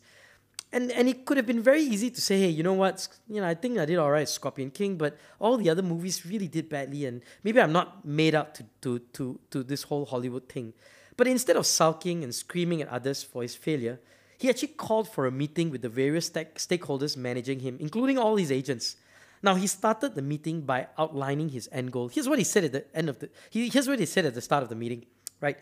and 0.72 0.92
and 0.92 1.08
it 1.08 1.26
could 1.26 1.38
have 1.38 1.46
been 1.46 1.62
very 1.62 1.82
easy 1.82 2.10
to 2.10 2.22
say, 2.22 2.40
hey, 2.40 2.50
you 2.50 2.64
know 2.64 2.74
what, 2.74 3.08
you 3.28 3.40
know, 3.40 3.48
I 3.48 3.54
think 3.54 3.78
I 3.78 3.86
did 3.86 3.98
all 3.98 4.12
right, 4.12 4.28
Scorpion 4.28 4.72
King, 4.72 4.98
but 4.98 5.18
all 5.40 5.58
the 5.58 5.70
other 5.70 5.82
movies 5.82 6.26
really 6.26 6.48
did 6.48 6.68
badly, 6.70 7.06
and 7.06 7.22
maybe 7.44 7.62
I'm 7.62 7.72
not 7.72 8.06
made 8.06 8.36
up 8.36 8.54
to 8.56 8.66
to 8.82 9.00
to 9.14 9.40
to 9.52 9.64
this 9.64 9.84
whole 9.84 10.06
Hollywood 10.06 10.50
thing. 10.50 10.74
But 11.16 11.28
instead 11.28 11.56
of 11.56 11.66
sulking 11.66 12.24
and 12.24 12.34
screaming 12.34 12.82
at 12.82 12.90
others 12.90 13.24
for 13.24 13.42
his 13.42 13.56
failure, 13.56 14.00
he 14.38 14.50
actually 14.50 14.70
called 14.70 15.10
for 15.10 15.26
a 15.26 15.32
meeting 15.32 15.72
with 15.72 15.82
the 15.82 15.90
various 15.90 16.30
stakeholders 16.30 17.18
managing 17.18 17.62
him, 17.62 17.78
including 17.80 18.18
all 18.18 18.36
his 18.36 18.52
agents. 18.52 18.98
Now 19.42 19.56
he 19.56 19.68
started 19.68 20.16
the 20.16 20.22
meeting 20.22 20.62
by 20.62 20.88
outlining 20.98 21.50
his 21.50 21.70
end 21.72 21.92
goal. 21.92 22.08
Here's 22.10 22.28
what 22.28 22.40
he 22.40 22.44
said 22.44 22.66
at 22.66 22.72
the 22.72 22.86
end 22.96 23.10
of 23.10 23.20
the 23.20 23.30
he, 23.50 23.70
here's 23.70 23.88
what 23.88 24.00
he 24.00 24.06
said 24.06 24.26
at 24.26 24.34
the 24.34 24.42
start 24.42 24.64
of 24.64 24.70
the 24.70 24.76
meeting, 24.76 25.06
right? 25.42 25.58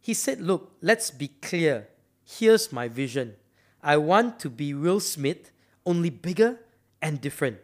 He 0.00 0.14
said, 0.14 0.40
"Look, 0.40 0.72
let's 0.80 1.10
be 1.10 1.28
clear. 1.28 1.88
Here's 2.24 2.72
my 2.72 2.88
vision. 2.88 3.36
I 3.82 3.96
want 3.96 4.38
to 4.40 4.50
be 4.50 4.74
Will 4.74 5.00
Smith, 5.00 5.52
only 5.86 6.10
bigger 6.10 6.60
and 7.00 7.20
different. 7.20 7.58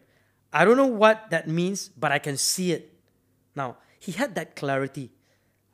I 0.51 0.65
don't 0.65 0.77
know 0.77 0.87
what 0.87 1.29
that 1.29 1.47
means, 1.47 1.89
but 1.89 2.11
I 2.11 2.19
can 2.19 2.37
see 2.37 2.71
it." 2.71 2.93
Now, 3.55 3.77
he 3.99 4.11
had 4.11 4.35
that 4.35 4.55
clarity. 4.55 5.11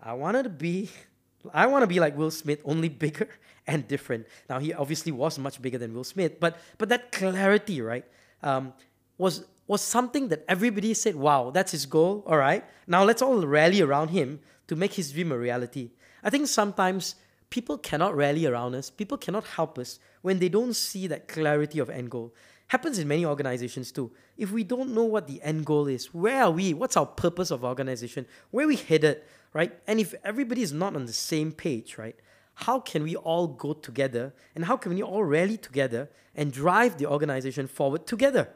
I 0.01 0.13
wanted 0.13 0.43
to 0.43 0.49
be 0.49 0.89
I 1.53 1.67
want 1.67 1.83
to 1.83 1.87
be 1.87 1.99
like 1.99 2.15
Will 2.15 2.31
Smith, 2.31 2.59
only 2.63 2.89
bigger 2.89 3.27
and 3.67 3.87
different. 3.87 4.27
Now 4.49 4.59
he 4.59 4.73
obviously 4.73 5.11
was 5.11 5.37
much 5.39 5.61
bigger 5.61 5.77
than 5.77 5.93
Will 5.93 6.03
Smith, 6.03 6.39
but 6.39 6.57
but 6.77 6.89
that 6.89 7.11
clarity, 7.11 7.81
right, 7.81 8.05
um, 8.41 8.73
was 9.17 9.45
was 9.67 9.81
something 9.81 10.27
that 10.29 10.45
everybody 10.47 10.93
said, 10.93 11.15
"Wow, 11.15 11.51
that's 11.51 11.71
his 11.71 11.85
goal." 11.85 12.23
All 12.27 12.37
right, 12.37 12.63
now 12.87 13.03
let's 13.03 13.21
all 13.21 13.45
rally 13.45 13.81
around 13.81 14.09
him 14.09 14.39
to 14.67 14.75
make 14.75 14.93
his 14.93 15.11
dream 15.11 15.31
a 15.31 15.37
reality. 15.37 15.91
I 16.23 16.29
think 16.29 16.47
sometimes 16.47 17.15
people 17.53 17.77
cannot 17.77 18.15
rally 18.15 18.47
around 18.47 18.73
us. 18.73 18.89
People 18.89 19.15
cannot 19.15 19.45
help 19.45 19.77
us 19.77 19.99
when 20.23 20.39
they 20.39 20.49
don't 20.49 20.73
see 20.73 21.05
that 21.05 21.27
clarity 21.27 21.77
of 21.77 21.87
end 21.87 22.09
goal. 22.09 22.33
Happens 22.67 22.97
in 22.97 23.07
many 23.07 23.25
organizations 23.27 23.91
too. 23.91 24.11
If 24.37 24.51
we 24.51 24.63
don't 24.63 24.95
know 24.95 25.03
what 25.03 25.27
the 25.27 25.39
end 25.43 25.63
goal 25.63 25.87
is, 25.87 26.11
where 26.15 26.45
are 26.45 26.49
we? 26.49 26.73
What's 26.73 26.97
our 26.97 27.05
purpose 27.05 27.51
of 27.51 27.63
organization? 27.63 28.25
Where 28.49 28.65
are 28.65 28.69
we 28.69 28.77
headed? 28.77 29.21
Right? 29.53 29.71
And 29.85 29.99
if 29.99 30.15
everybody 30.23 30.63
is 30.63 30.73
not 30.73 30.95
on 30.95 31.05
the 31.05 31.13
same 31.13 31.51
page, 31.51 31.99
right? 31.99 32.15
how 32.55 32.79
can 32.79 33.03
we 33.03 33.15
all 33.15 33.47
go 33.47 33.73
together 33.73 34.33
and 34.55 34.65
how 34.65 34.77
can 34.77 34.93
we 34.93 35.01
all 35.01 35.23
rally 35.23 35.57
together 35.57 36.09
and 36.35 36.51
drive 36.51 36.97
the 36.97 37.05
organization 37.05 37.67
forward 37.67 38.05
together? 38.05 38.49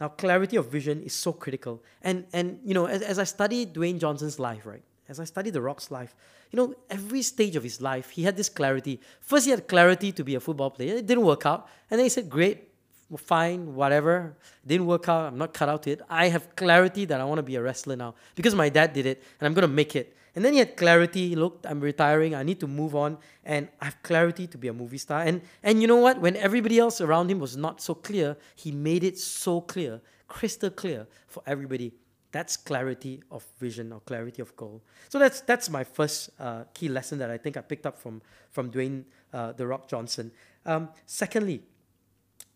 Now, 0.00 0.08
clarity 0.08 0.56
of 0.56 0.70
vision 0.70 1.02
is 1.02 1.12
so 1.12 1.32
critical. 1.32 1.82
And, 2.02 2.26
and 2.32 2.60
you 2.64 2.74
know, 2.74 2.86
as, 2.86 3.02
as 3.02 3.18
I 3.18 3.24
study 3.24 3.66
Dwayne 3.66 3.98
Johnson's 3.98 4.38
life, 4.38 4.64
right, 4.64 4.84
as 5.08 5.18
I 5.18 5.24
study 5.24 5.50
The 5.50 5.62
Rock's 5.62 5.90
life, 5.90 6.14
you 6.50 6.56
know, 6.56 6.74
every 6.90 7.22
stage 7.22 7.56
of 7.56 7.62
his 7.62 7.80
life, 7.80 8.10
he 8.10 8.22
had 8.22 8.36
this 8.36 8.48
clarity. 8.48 9.00
First, 9.20 9.46
he 9.46 9.50
had 9.50 9.66
clarity 9.66 10.12
to 10.12 10.24
be 10.24 10.34
a 10.34 10.40
football 10.40 10.70
player. 10.70 10.96
It 10.96 11.06
didn't 11.06 11.24
work 11.24 11.46
out. 11.46 11.68
And 11.90 11.98
then 11.98 12.04
he 12.04 12.10
said, 12.10 12.28
great, 12.28 12.68
fine, 13.16 13.74
whatever. 13.74 14.36
Didn't 14.66 14.86
work 14.86 15.08
out. 15.08 15.26
I'm 15.26 15.38
not 15.38 15.54
cut 15.54 15.68
out 15.68 15.82
to 15.84 15.92
it. 15.92 16.02
I 16.08 16.28
have 16.28 16.54
clarity 16.56 17.04
that 17.06 17.20
I 17.20 17.24
want 17.24 17.38
to 17.38 17.42
be 17.42 17.56
a 17.56 17.62
wrestler 17.62 17.96
now 17.96 18.14
because 18.34 18.54
my 18.54 18.68
dad 18.68 18.92
did 18.92 19.06
it 19.06 19.22
and 19.40 19.46
I'm 19.46 19.54
going 19.54 19.62
to 19.62 19.74
make 19.74 19.96
it. 19.96 20.14
And 20.34 20.44
then 20.44 20.52
he 20.52 20.60
had 20.60 20.76
clarity. 20.76 21.34
Look, 21.34 21.64
I'm 21.68 21.80
retiring. 21.80 22.34
I 22.34 22.44
need 22.44 22.60
to 22.60 22.68
move 22.68 22.94
on, 22.94 23.18
and 23.44 23.66
I 23.80 23.86
have 23.86 24.00
clarity 24.04 24.46
to 24.46 24.56
be 24.58 24.68
a 24.68 24.72
movie 24.72 24.98
star. 24.98 25.22
And 25.22 25.40
and 25.64 25.80
you 25.80 25.88
know 25.88 25.96
what? 25.96 26.20
When 26.20 26.36
everybody 26.36 26.78
else 26.78 27.00
around 27.00 27.28
him 27.28 27.40
was 27.40 27.56
not 27.56 27.80
so 27.80 27.92
clear, 27.92 28.36
he 28.54 28.70
made 28.70 29.02
it 29.02 29.18
so 29.18 29.60
clear, 29.60 30.00
crystal 30.28 30.70
clear 30.70 31.08
for 31.26 31.42
everybody. 31.44 31.92
That's 32.30 32.56
clarity 32.56 33.22
of 33.30 33.44
vision 33.58 33.92
or 33.92 34.00
clarity 34.00 34.42
of 34.42 34.54
goal. 34.56 34.82
So 35.08 35.18
that's 35.18 35.40
that's 35.40 35.70
my 35.70 35.84
first 35.84 36.30
uh, 36.38 36.64
key 36.74 36.88
lesson 36.88 37.18
that 37.18 37.30
I 37.30 37.38
think 37.38 37.56
I 37.56 37.62
picked 37.62 37.86
up 37.86 37.96
from 37.98 38.20
from 38.50 38.70
Dwayne 38.70 39.04
uh, 39.32 39.52
the 39.52 39.66
Rock 39.66 39.88
Johnson. 39.88 40.30
Um, 40.66 40.90
secondly, 41.06 41.62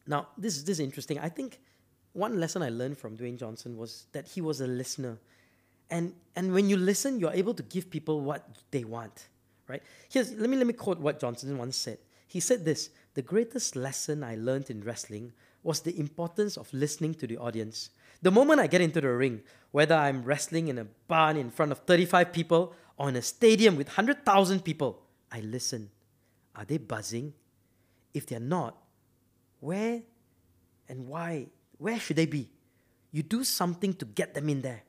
now 0.06 0.28
this 0.36 0.62
this 0.62 0.78
is 0.78 0.80
interesting. 0.80 1.18
I 1.18 1.28
think 1.28 1.60
one 2.12 2.38
lesson 2.38 2.62
I 2.62 2.68
learned 2.68 2.98
from 2.98 3.16
Dwayne 3.16 3.38
Johnson 3.38 3.78
was 3.78 4.06
that 4.12 4.28
he 4.28 4.40
was 4.40 4.60
a 4.60 4.66
listener 4.66 5.18
and 5.92 6.14
and 6.34 6.52
when 6.52 6.68
you 6.68 6.76
listen 6.76 7.20
you're 7.20 7.32
able 7.32 7.54
to 7.54 7.62
give 7.64 7.88
people 7.90 8.20
what 8.20 8.48
they 8.70 8.82
want 8.82 9.28
right 9.68 9.82
here's 10.10 10.32
let 10.32 10.48
me 10.50 10.56
let 10.56 10.66
me 10.66 10.72
quote 10.72 10.98
what 10.98 11.20
johnson 11.20 11.56
once 11.56 11.76
said 11.76 11.98
he 12.26 12.40
said 12.40 12.64
this 12.64 12.90
the 13.14 13.22
greatest 13.22 13.76
lesson 13.76 14.24
i 14.24 14.34
learned 14.34 14.70
in 14.70 14.82
wrestling 14.82 15.32
was 15.62 15.80
the 15.80 15.98
importance 15.98 16.56
of 16.56 16.72
listening 16.72 17.14
to 17.14 17.26
the 17.26 17.38
audience. 17.38 17.90
The 18.22 18.30
moment 18.30 18.60
i 18.60 18.66
get 18.66 18.80
into 18.80 19.00
the 19.00 19.08
ring 19.08 19.42
whether 19.72 19.94
i'm 19.94 20.22
wrestling 20.22 20.68
in 20.68 20.78
a 20.78 20.86
barn 21.08 21.36
in 21.36 21.50
front 21.50 21.72
of 21.72 21.78
35 21.80 22.32
people 22.32 22.74
or 22.96 23.08
in 23.08 23.16
a 23.16 23.22
stadium 23.22 23.76
with 23.76 23.88
100000 23.88 24.64
people 24.64 25.02
i 25.30 25.40
listen. 25.40 25.90
Are 26.54 26.64
they 26.64 26.78
buzzing? 26.78 27.32
If 28.12 28.26
they're 28.26 28.40
not 28.40 28.76
where 29.60 30.02
and 30.88 31.08
why 31.08 31.46
where 31.78 31.98
should 31.98 32.16
they 32.16 32.26
be? 32.26 32.50
You 33.10 33.22
do 33.22 33.44
something 33.44 33.94
to 33.94 34.04
get 34.04 34.34
them 34.34 34.48
in 34.48 34.62
there. 34.62 34.82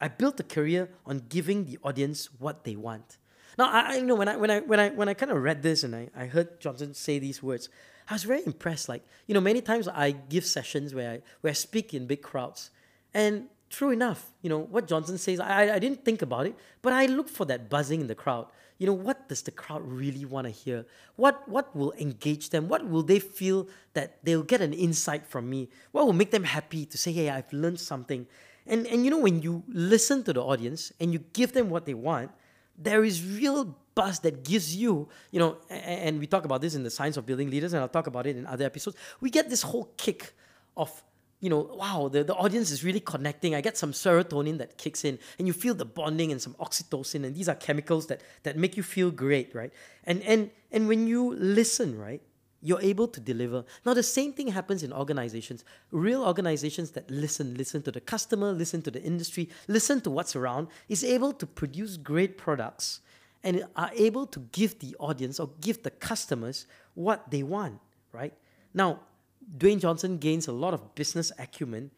I 0.00 0.08
built 0.08 0.38
a 0.40 0.44
career 0.44 0.88
on 1.04 1.24
giving 1.28 1.64
the 1.64 1.78
audience 1.82 2.28
what 2.38 2.64
they 2.64 2.76
want. 2.76 3.18
Now, 3.58 3.70
I, 3.70 3.96
I 3.96 4.00
know 4.00 4.14
when 4.14 4.28
I 4.28 4.36
when 4.36 4.50
I 4.50 4.60
when 4.60 4.78
I 4.78 4.90
when 4.90 5.08
I 5.08 5.14
kind 5.14 5.32
of 5.32 5.42
read 5.42 5.62
this 5.62 5.82
and 5.82 5.94
I, 5.94 6.08
I 6.16 6.26
heard 6.26 6.60
Johnson 6.60 6.94
say 6.94 7.18
these 7.18 7.42
words, 7.42 7.68
I 8.08 8.14
was 8.14 8.24
very 8.24 8.42
impressed. 8.46 8.88
Like 8.88 9.02
you 9.26 9.34
know, 9.34 9.40
many 9.40 9.60
times 9.60 9.88
I 9.88 10.12
give 10.12 10.44
sessions 10.44 10.94
where 10.94 11.10
I 11.10 11.20
where 11.40 11.50
I 11.50 11.54
speak 11.54 11.94
in 11.94 12.06
big 12.06 12.22
crowds, 12.22 12.70
and 13.14 13.46
true 13.70 13.90
enough, 13.90 14.32
you 14.42 14.48
know 14.48 14.58
what 14.58 14.88
Johnson 14.88 15.18
says. 15.18 15.40
I 15.40 15.74
I 15.74 15.78
didn't 15.78 16.04
think 16.04 16.22
about 16.22 16.46
it, 16.46 16.56
but 16.82 16.92
I 16.92 17.06
look 17.06 17.28
for 17.28 17.44
that 17.46 17.68
buzzing 17.68 18.00
in 18.00 18.06
the 18.06 18.14
crowd. 18.14 18.46
You 18.78 18.86
know, 18.86 18.92
what 18.92 19.28
does 19.28 19.42
the 19.42 19.50
crowd 19.50 19.82
really 19.84 20.24
want 20.24 20.46
to 20.46 20.52
hear? 20.52 20.86
What 21.16 21.46
what 21.48 21.74
will 21.74 21.92
engage 21.98 22.50
them? 22.50 22.68
What 22.68 22.88
will 22.88 23.02
they 23.02 23.18
feel 23.18 23.68
that 23.94 24.24
they'll 24.24 24.42
get 24.42 24.60
an 24.60 24.72
insight 24.72 25.26
from 25.26 25.50
me? 25.50 25.68
What 25.92 26.06
will 26.06 26.12
make 26.12 26.30
them 26.30 26.44
happy 26.44 26.86
to 26.86 26.96
say, 26.96 27.12
"Hey, 27.12 27.28
I've 27.28 27.52
learned 27.52 27.80
something." 27.80 28.26
And, 28.68 28.86
and 28.86 29.04
you 29.04 29.10
know, 29.10 29.18
when 29.18 29.40
you 29.40 29.64
listen 29.66 30.22
to 30.24 30.32
the 30.32 30.42
audience 30.42 30.92
and 31.00 31.12
you 31.12 31.20
give 31.32 31.52
them 31.52 31.70
what 31.70 31.86
they 31.86 31.94
want, 31.94 32.30
there 32.76 33.02
is 33.02 33.24
real 33.24 33.74
buzz 33.98 34.20
that 34.20 34.36
gives 34.52 34.68
you, 34.82 34.92
you 35.32 35.40
know, 35.42 35.50
and, 35.68 36.14
we 36.22 36.26
talk 36.34 36.44
about 36.44 36.60
this 36.64 36.74
in 36.78 36.82
the 36.88 36.94
science 36.98 37.16
of 37.16 37.24
building 37.26 37.50
leaders, 37.50 37.72
and 37.72 37.80
I'll 37.82 37.96
talk 37.98 38.06
about 38.06 38.24
it 38.30 38.36
in 38.40 38.44
other 38.54 38.64
episodes. 38.72 38.96
We 39.24 39.28
get 39.38 39.50
this 39.54 39.62
whole 39.70 39.86
kick 39.96 40.20
of 40.76 40.90
you 41.40 41.50
know, 41.52 41.62
wow, 41.82 42.08
the, 42.12 42.24
the 42.24 42.34
audience 42.34 42.72
is 42.72 42.82
really 42.82 42.98
connecting. 42.98 43.54
I 43.54 43.60
get 43.60 43.76
some 43.78 43.92
serotonin 43.92 44.58
that 44.58 44.76
kicks 44.76 45.04
in, 45.04 45.20
and 45.38 45.46
you 45.46 45.52
feel 45.52 45.74
the 45.82 45.84
bonding 45.84 46.32
and 46.32 46.42
some 46.46 46.54
oxytocin, 46.54 47.24
and 47.24 47.32
these 47.38 47.48
are 47.48 47.54
chemicals 47.66 48.08
that 48.08 48.20
that 48.44 48.56
make 48.56 48.76
you 48.76 48.82
feel 48.82 49.10
great, 49.12 49.54
right? 49.54 49.72
And 50.04 50.22
and 50.22 50.50
and 50.74 50.88
when 50.90 51.06
you 51.06 51.22
listen, 51.34 51.96
right, 51.96 52.22
you're 52.60 52.84
able 52.92 53.08
to 53.16 53.20
deliver. 53.32 53.64
Now, 53.86 53.94
the 53.94 54.08
same 54.18 54.32
thing 54.32 54.48
happens 54.48 54.82
in 54.82 54.92
organizations. 54.92 55.64
Real 55.92 56.22
organizations 56.32 56.90
that 56.96 57.08
listen, 57.10 57.54
listen 57.62 57.80
to 57.82 57.92
the 57.92 58.00
customer, 58.14 58.50
listen 58.52 58.82
to 58.82 58.90
the 58.90 59.02
industry, 59.12 59.48
listen 59.68 60.00
to 60.02 60.10
what's 60.10 60.34
around, 60.34 60.64
is 60.88 61.04
able 61.04 61.32
to 61.40 61.46
produce 61.46 61.92
great 62.12 62.36
products 62.46 63.00
and 63.44 63.64
are 63.76 63.90
able 63.94 64.26
to 64.26 64.40
give 64.52 64.78
the 64.80 64.96
audience 64.98 65.38
or 65.38 65.50
give 65.60 65.82
the 65.82 65.90
customers 65.90 66.66
what 66.94 67.30
they 67.30 67.42
want, 67.42 67.80
right? 68.12 68.34
Now, 68.74 69.00
Dwayne 69.56 69.80
Johnson 69.80 70.18
gains 70.18 70.48
a 70.48 70.52
lot 70.52 70.74
of 70.74 70.94
business 70.94 71.32
acumen 71.38 71.90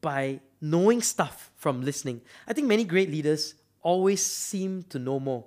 by 0.00 0.40
knowing 0.60 1.02
stuff 1.02 1.50
from 1.56 1.82
listening. 1.82 2.20
I 2.46 2.52
think 2.52 2.66
many 2.66 2.84
great 2.84 3.10
leaders 3.10 3.54
always 3.82 4.24
seem 4.24 4.84
to 4.84 4.98
know 4.98 5.20
more. 5.20 5.44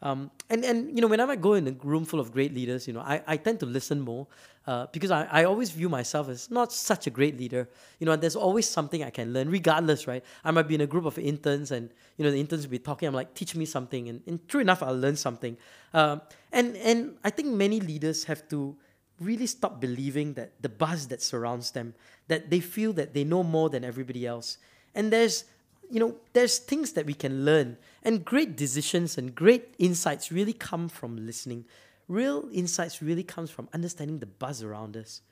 Um, 0.00 0.30
and, 0.50 0.64
and, 0.64 0.94
you 0.94 1.00
know, 1.00 1.06
whenever 1.06 1.32
I 1.32 1.36
go 1.36 1.54
in 1.54 1.66
a 1.66 1.72
room 1.72 2.04
full 2.04 2.20
of 2.20 2.30
great 2.30 2.54
leaders, 2.54 2.86
you 2.86 2.92
know, 2.92 3.00
I, 3.00 3.22
I 3.26 3.36
tend 3.36 3.60
to 3.60 3.66
listen 3.66 4.00
more 4.00 4.26
uh, 4.66 4.86
because 4.92 5.10
I, 5.10 5.28
I 5.30 5.44
always 5.44 5.70
view 5.70 5.88
myself 5.88 6.28
as 6.28 6.50
not 6.50 6.72
such 6.72 7.06
a 7.06 7.10
great 7.10 7.38
leader. 7.38 7.68
You 7.98 8.06
know, 8.06 8.16
there's 8.16 8.36
always 8.36 8.68
something 8.68 9.02
I 9.02 9.10
can 9.10 9.32
learn, 9.32 9.50
regardless, 9.50 10.06
right? 10.06 10.24
I 10.42 10.50
might 10.50 10.68
be 10.68 10.74
in 10.74 10.80
a 10.80 10.86
group 10.86 11.04
of 11.04 11.18
interns 11.18 11.70
and, 11.70 11.90
you 12.16 12.24
know, 12.24 12.30
the 12.30 12.40
interns 12.40 12.62
will 12.64 12.70
be 12.70 12.78
talking. 12.78 13.06
I'm 13.06 13.14
like, 13.14 13.34
teach 13.34 13.54
me 13.54 13.66
something. 13.66 14.08
And, 14.08 14.22
and 14.26 14.48
true 14.48 14.60
enough, 14.60 14.82
I'll 14.82 14.98
learn 14.98 15.16
something. 15.16 15.56
Um, 15.92 16.22
and, 16.52 16.76
and 16.76 17.16
I 17.22 17.30
think 17.30 17.48
many 17.48 17.80
leaders 17.80 18.24
have 18.24 18.48
to 18.48 18.74
really 19.20 19.46
stop 19.46 19.80
believing 19.80 20.34
that 20.34 20.52
the 20.60 20.68
buzz 20.68 21.08
that 21.08 21.22
surrounds 21.22 21.72
them, 21.72 21.94
that 22.28 22.50
they 22.50 22.60
feel 22.60 22.92
that 22.94 23.14
they 23.14 23.24
know 23.24 23.42
more 23.42 23.68
than 23.68 23.84
everybody 23.84 24.26
else. 24.26 24.58
And 24.94 25.12
there's 25.12 25.44
you 25.90 26.00
know, 26.00 26.16
there's 26.32 26.58
things 26.58 26.92
that 26.92 27.06
we 27.06 27.14
can 27.14 27.44
learn, 27.44 27.76
and 28.02 28.24
great 28.24 28.56
decisions 28.56 29.18
and 29.18 29.34
great 29.34 29.74
insights 29.78 30.32
really 30.32 30.52
come 30.52 30.88
from 30.88 31.26
listening. 31.26 31.64
Real 32.08 32.48
insights 32.52 33.02
really 33.02 33.22
comes 33.22 33.50
from 33.50 33.68
understanding 33.72 34.18
the 34.18 34.26
buzz 34.26 34.62
around 34.62 34.96
us. 34.96 35.22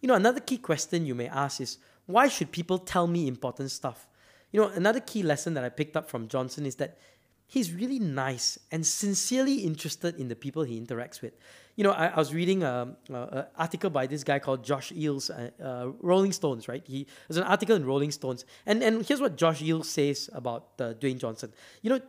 You 0.00 0.08
know, 0.08 0.14
another 0.14 0.40
key 0.40 0.58
question 0.58 1.06
you 1.06 1.14
may 1.14 1.28
ask 1.28 1.60
is 1.60 1.78
why 2.06 2.28
should 2.28 2.52
people 2.52 2.78
tell 2.78 3.06
me 3.06 3.26
important 3.26 3.70
stuff? 3.70 4.06
You 4.52 4.60
know, 4.60 4.68
another 4.68 5.00
key 5.00 5.22
lesson 5.22 5.54
that 5.54 5.64
I 5.64 5.68
picked 5.68 5.96
up 5.96 6.08
from 6.08 6.28
Johnson 6.28 6.66
is 6.66 6.76
that 6.76 6.98
he's 7.46 7.72
really 7.72 7.98
nice 7.98 8.58
and 8.70 8.86
sincerely 8.86 9.60
interested 9.60 10.16
in 10.16 10.28
the 10.28 10.36
people 10.36 10.62
he 10.62 10.80
interacts 10.80 11.22
with 11.22 11.32
you 11.76 11.82
know, 11.82 11.90
I, 11.90 12.06
I 12.06 12.16
was 12.16 12.32
reading 12.32 12.62
an 12.62 12.96
article 13.56 13.90
by 13.90 14.06
this 14.06 14.22
guy 14.22 14.38
called 14.38 14.64
Josh 14.64 14.92
Eells, 14.92 15.30
uh, 15.30 15.62
uh, 15.62 15.92
Rolling 16.00 16.32
Stones, 16.32 16.68
right? 16.68 16.82
He 16.86 17.06
there's 17.28 17.36
an 17.36 17.44
article 17.44 17.74
in 17.74 17.84
Rolling 17.84 18.12
Stones, 18.12 18.44
and 18.64 18.82
and 18.82 19.04
here's 19.04 19.20
what 19.20 19.36
Josh 19.36 19.60
Eells 19.60 19.86
says 19.86 20.30
about 20.32 20.68
uh, 20.78 20.94
Dwayne 20.94 21.18
Johnson. 21.18 21.52
You 21.82 21.90
know, 21.90 22.00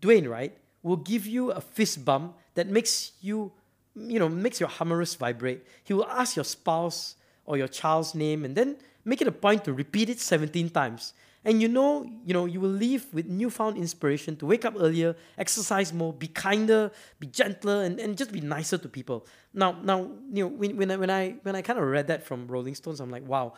Dwayne, 0.00 0.28
right, 0.28 0.56
will 0.84 0.98
give 0.98 1.26
you 1.26 1.50
a 1.50 1.60
fist 1.60 2.04
bump 2.04 2.36
that 2.54 2.68
makes 2.68 3.12
you, 3.20 3.50
you 3.96 4.20
know, 4.20 4.28
makes 4.28 4.60
your 4.60 4.68
humerus 4.68 5.16
vibrate. 5.16 5.64
He 5.82 5.94
will 5.94 6.06
ask 6.06 6.36
your 6.36 6.44
spouse 6.44 7.16
or 7.46 7.56
your 7.56 7.68
child's 7.68 8.14
name, 8.14 8.44
and 8.44 8.54
then 8.54 8.76
make 9.04 9.20
it 9.20 9.26
a 9.26 9.32
point 9.32 9.64
to 9.64 9.72
repeat 9.72 10.08
it 10.08 10.20
17 10.20 10.70
times. 10.70 11.14
And 11.46 11.60
you 11.60 11.68
know, 11.68 12.04
you 12.24 12.32
know, 12.32 12.46
you 12.46 12.58
will 12.58 12.70
leave 12.70 13.12
with 13.12 13.26
newfound 13.26 13.76
inspiration 13.76 14.36
to 14.36 14.46
wake 14.46 14.64
up 14.64 14.74
earlier, 14.78 15.14
exercise 15.36 15.92
more, 15.92 16.12
be 16.12 16.28
kinder, 16.28 16.90
be 17.18 17.26
gentler, 17.26 17.82
and, 17.82 18.00
and 18.00 18.16
just 18.16 18.32
be 18.32 18.40
nicer 18.40 18.78
to 18.78 18.88
people. 18.88 19.26
Now, 19.52 19.72
now, 19.82 20.10
you 20.32 20.44
know, 20.44 20.48
when, 20.48 20.76
when 20.76 20.90
I 20.90 20.96
when 20.96 21.10
I 21.10 21.34
when 21.42 21.56
I 21.56 21.60
kind 21.60 21.78
of 21.78 21.84
read 21.84 22.06
that 22.06 22.24
from 22.24 22.46
Rolling 22.46 22.74
Stones, 22.74 23.00
I'm 23.00 23.10
like, 23.10 23.26
wow, 23.26 23.54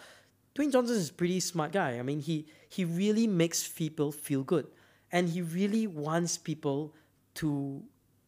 Dwayne 0.57 0.73
Johnson 0.73 0.97
is 0.97 1.11
a 1.11 1.13
pretty 1.13 1.39
smart 1.39 1.73
guy. 1.73 1.99
I 1.99 2.03
mean, 2.03 2.19
he 2.19 2.47
he 2.69 2.85
really 2.85 3.29
makes 3.29 3.69
people 3.69 4.11
feel 4.11 4.43
good, 4.43 4.67
and 5.13 5.29
he 5.29 5.43
really 5.43 5.87
wants 5.87 6.39
people 6.39 6.93
to 7.37 7.83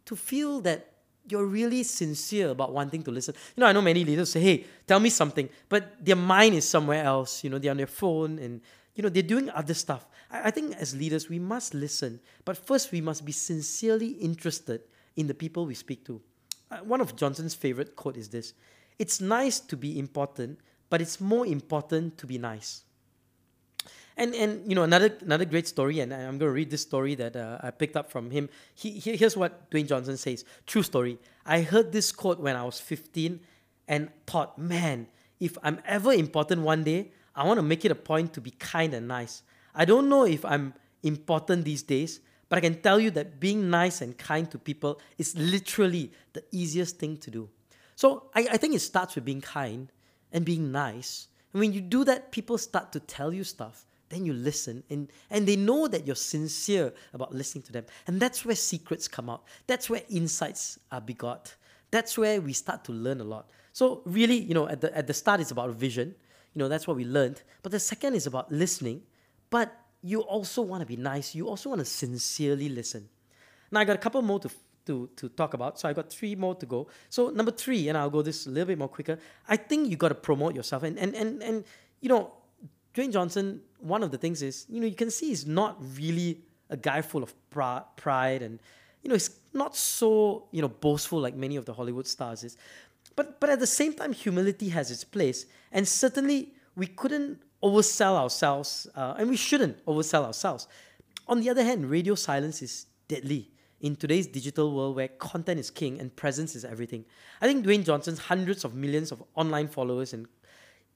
to 0.07 0.17
feel 0.17 0.61
that 0.63 0.93
you're 1.29 1.45
really 1.45 1.83
sincere 1.83 2.51
about 2.51 2.73
wanting 2.73 3.03
to 3.03 3.11
listen. 3.11 3.35
You 3.55 3.61
know, 3.61 3.67
I 3.67 3.73
know 3.73 3.83
many 3.83 4.05
leaders 4.05 4.33
say, 4.33 4.41
"Hey, 4.41 4.65
tell 4.87 5.01
me 5.01 5.11
something," 5.11 5.49
but 5.69 6.03
their 6.03 6.17
mind 6.17 6.55
is 6.55 6.69
somewhere 6.69 7.05
else. 7.05 7.45
You 7.45 7.51
know, 7.51 7.59
they're 7.59 7.71
on 7.71 7.77
their 7.77 7.87
phone 7.87 8.39
and 8.39 8.61
you 8.95 9.03
know 9.03 9.09
they're 9.09 9.23
doing 9.23 9.51
other 9.51 9.75
stuff. 9.75 10.07
I, 10.31 10.49
I 10.49 10.51
think 10.51 10.75
as 10.77 10.97
leaders, 10.97 11.29
we 11.29 11.39
must 11.39 11.75
listen, 11.75 12.21
but 12.45 12.57
first 12.57 12.93
we 12.93 13.01
must 13.01 13.25
be 13.25 13.33
sincerely 13.33 14.09
interested 14.09 14.81
in 15.17 15.27
the 15.27 15.35
people 15.35 15.67
we 15.67 15.75
speak 15.75 16.05
to. 16.07 16.21
Uh, 16.71 16.79
one 16.79 17.01
of 17.01 17.17
Johnson's 17.17 17.55
favorite 17.55 17.97
quote 17.97 18.17
is 18.17 18.29
this: 18.29 18.55
"It's 18.99 19.21
nice 19.21 19.61
to 19.61 19.77
be 19.77 19.99
important, 19.99 20.59
but 20.89 21.03
it's 21.03 21.21
more 21.21 21.47
important 21.47 22.17
to 22.19 22.27
be 22.27 22.39
nice." 22.39 22.85
And 24.19 24.35
and 24.35 24.69
you 24.69 24.75
know 24.75 24.83
another 24.83 25.17
another 25.21 25.45
great 25.45 25.69
story, 25.69 26.01
and 26.01 26.13
I'm 26.13 26.39
going 26.39 26.51
to 26.51 26.51
read 26.51 26.71
this 26.71 26.83
story 26.83 27.15
that 27.15 27.37
uh, 27.37 27.59
I 27.63 27.71
picked 27.71 27.97
up 27.97 28.11
from 28.11 28.33
him. 28.33 28.49
He, 28.75 28.91
he, 28.91 29.17
here's 29.17 29.37
what 29.37 29.71
Dwayne 29.71 29.87
Johnson 29.87 30.17
says. 30.17 30.45
True 30.67 30.83
story. 30.83 31.19
I 31.47 31.63
heard 31.63 31.93
this 31.93 32.11
quote 32.11 32.41
when 32.41 32.57
I 32.57 32.65
was 32.65 32.81
15, 32.81 33.39
and 33.87 34.11
thought, 34.27 34.59
man, 34.59 35.07
if 35.39 35.57
I'm 35.63 35.81
ever 35.87 36.13
important 36.13 36.63
one 36.63 36.83
day, 36.83 37.13
I 37.35 37.45
want 37.45 37.59
to 37.59 37.63
make 37.63 37.85
it 37.85 37.93
a 37.93 37.95
point 37.95 38.33
to 38.35 38.41
be 38.41 38.51
kind 38.51 38.93
and 38.93 39.07
nice. 39.07 39.43
I 39.73 39.85
don't 39.85 40.09
know 40.09 40.27
if 40.27 40.45
I'm 40.45 40.75
important 41.05 41.65
these 41.65 41.85
days, 41.85 42.21
but 42.49 42.59
I 42.59 42.61
can 42.61 42.81
tell 42.81 42.99
you 42.99 43.13
that 43.13 43.39
being 43.39 43.71
nice 43.71 44.01
and 44.01 44.19
kind 44.19 44.51
to 44.51 44.59
people 44.59 45.01
is 45.17 45.37
literally 45.37 46.13
the 46.33 46.43
easiest 46.51 46.99
thing 46.99 47.17
to 47.19 47.31
do. 47.31 47.49
So 47.95 48.31
I, 48.35 48.49
I 48.53 48.57
think 48.57 48.75
it 48.75 48.81
starts 48.81 49.15
with 49.15 49.25
being 49.25 49.41
kind 49.41 49.93
and 50.33 50.45
being 50.45 50.73
nice. 50.73 51.29
And 51.53 51.61
when 51.61 51.73
you 51.73 51.81
do 51.81 52.05
that, 52.05 52.33
people 52.33 52.59
start 52.59 52.93
to 52.93 53.01
tell 53.01 53.33
you 53.33 53.45
stuff 53.45 53.87
then 54.09 54.25
you 54.25 54.33
listen 54.33 54.83
and, 54.91 55.11
and 55.31 55.47
they 55.47 55.57
know 55.57 55.89
that 55.89 56.07
you're 56.07 56.17
sincere 56.17 56.93
about 57.13 57.35
listening 57.35 57.63
to 57.63 57.73
them. 57.73 57.85
And 58.07 58.21
that's 58.21 58.45
where 58.45 58.57
secrets 58.57 59.09
come 59.09 59.29
out. 59.29 59.45
That's 59.67 59.91
where 59.91 60.03
insights 60.09 60.79
are 60.91 61.01
begot. 61.01 61.55
That's 61.91 62.17
where 62.17 62.41
we 62.41 62.53
start 62.53 62.85
to 62.85 62.93
learn 62.93 63.21
a 63.21 63.25
lot. 63.25 63.51
So 63.73 64.03
really 64.05 64.37
you 64.37 64.55
know 64.55 64.69
at 64.69 64.81
the, 64.81 64.97
at 64.97 65.07
the 65.07 65.15
start 65.15 65.41
it's 65.41 65.51
about 65.51 65.71
vision. 65.71 66.15
You 66.55 66.61
know 66.61 66.69
that's 66.69 66.87
what 66.87 66.97
we 66.97 67.05
learned. 67.05 67.43
But 67.63 67.73
the 67.73 67.81
second 67.81 68.15
is 68.15 68.27
about 68.27 68.51
listening. 68.51 69.03
But 69.51 69.75
you 70.03 70.21
also 70.21 70.63
want 70.63 70.81
to 70.81 70.87
be 70.87 70.97
nice. 70.97 71.35
You 71.35 71.49
also 71.49 71.71
want 71.71 71.81
to 71.81 71.85
sincerely 71.85 72.69
listen. 72.69 73.09
Now 73.71 73.81
i 73.81 73.85
got 73.85 73.97
a 73.97 73.99
couple 74.01 74.23
more 74.23 74.41
to 74.41 74.51
to, 74.89 75.09
to 75.17 75.29
talk 75.29 75.53
about. 75.55 75.79
So 75.79 75.89
I 75.89 75.93
got 75.93 76.11
three 76.11 76.35
more 76.35 76.55
to 76.55 76.67
go. 76.67 76.89
So 77.11 77.29
number 77.29 77.53
three, 77.53 77.89
and 77.89 77.97
I'll 77.97 78.11
go 78.11 78.23
this 78.23 78.47
a 78.47 78.51
little 78.51 78.67
bit 78.67 78.79
more 78.79 78.89
quicker. 78.89 79.19
I 79.47 79.57
think 79.57 79.89
you 79.91 79.97
got 79.97 80.09
to 80.09 80.15
promote 80.15 80.55
yourself, 80.55 80.83
and 80.83 80.99
and 80.99 81.15
and 81.15 81.43
and 81.43 81.65
you 82.01 82.09
know, 82.09 82.33
Dwayne 82.99 83.13
Johnson, 83.13 83.61
one 83.79 84.03
of 84.03 84.11
the 84.11 84.19
things 84.19 84.43
is, 84.43 84.67
you 84.69 84.81
know, 84.81 84.87
you 84.87 84.97
can 84.97 85.11
see 85.11 85.29
he's 85.29 85.47
not 85.47 85.77
really 85.97 86.41
a 86.69 86.77
guy 86.77 87.01
full 87.01 87.23
of 87.23 87.33
pride 87.51 88.43
and, 88.43 88.59
you 89.03 89.09
know, 89.09 89.15
he's 89.15 89.31
not 89.53 89.77
so, 89.77 90.49
you 90.51 90.61
know, 90.61 90.69
boastful 90.69 91.21
like 91.21 91.37
many 91.37 91.55
of 91.55 91.65
the 91.65 91.73
Hollywood 91.73 92.09
stars 92.09 92.43
is. 92.43 92.57
But, 93.15 93.39
but 93.39 93.51
at 93.51 93.61
the 93.61 93.69
same 93.69 93.93
time, 93.93 94.13
humility 94.13 94.69
has 94.71 94.91
its 94.91 95.05
place. 95.05 95.47
And 95.71 95.87
certainly, 95.87 96.55
we 96.75 96.89
couldn't 96.89 97.41
oversell 97.63 98.17
ourselves, 98.17 98.89
uh, 98.97 99.15
and 99.17 99.29
we 99.31 99.37
shouldn't 99.37 99.85
oversell 99.87 100.25
ourselves. 100.25 100.67
On 101.29 101.41
the 101.41 101.51
other 101.51 101.63
hand, 101.63 101.89
radio 101.89 102.17
silence 102.17 102.63
is 102.63 102.87
deadly 103.07 103.51
in 103.81 103.95
today's 103.95 104.27
digital 104.27 104.75
world 104.75 104.97
where 104.97 105.09
content 105.09 105.61
is 105.61 105.71
king 105.71 106.01
and 106.01 106.15
presence 106.17 106.57
is 106.57 106.65
everything. 106.65 107.05
I 107.41 107.47
think 107.47 107.65
Dwayne 107.65 107.85
Johnson's 107.85 108.19
hundreds 108.19 108.65
of 108.65 108.75
millions 108.75 109.13
of 109.13 109.23
online 109.37 109.69
followers 109.69 110.13
and 110.13 110.27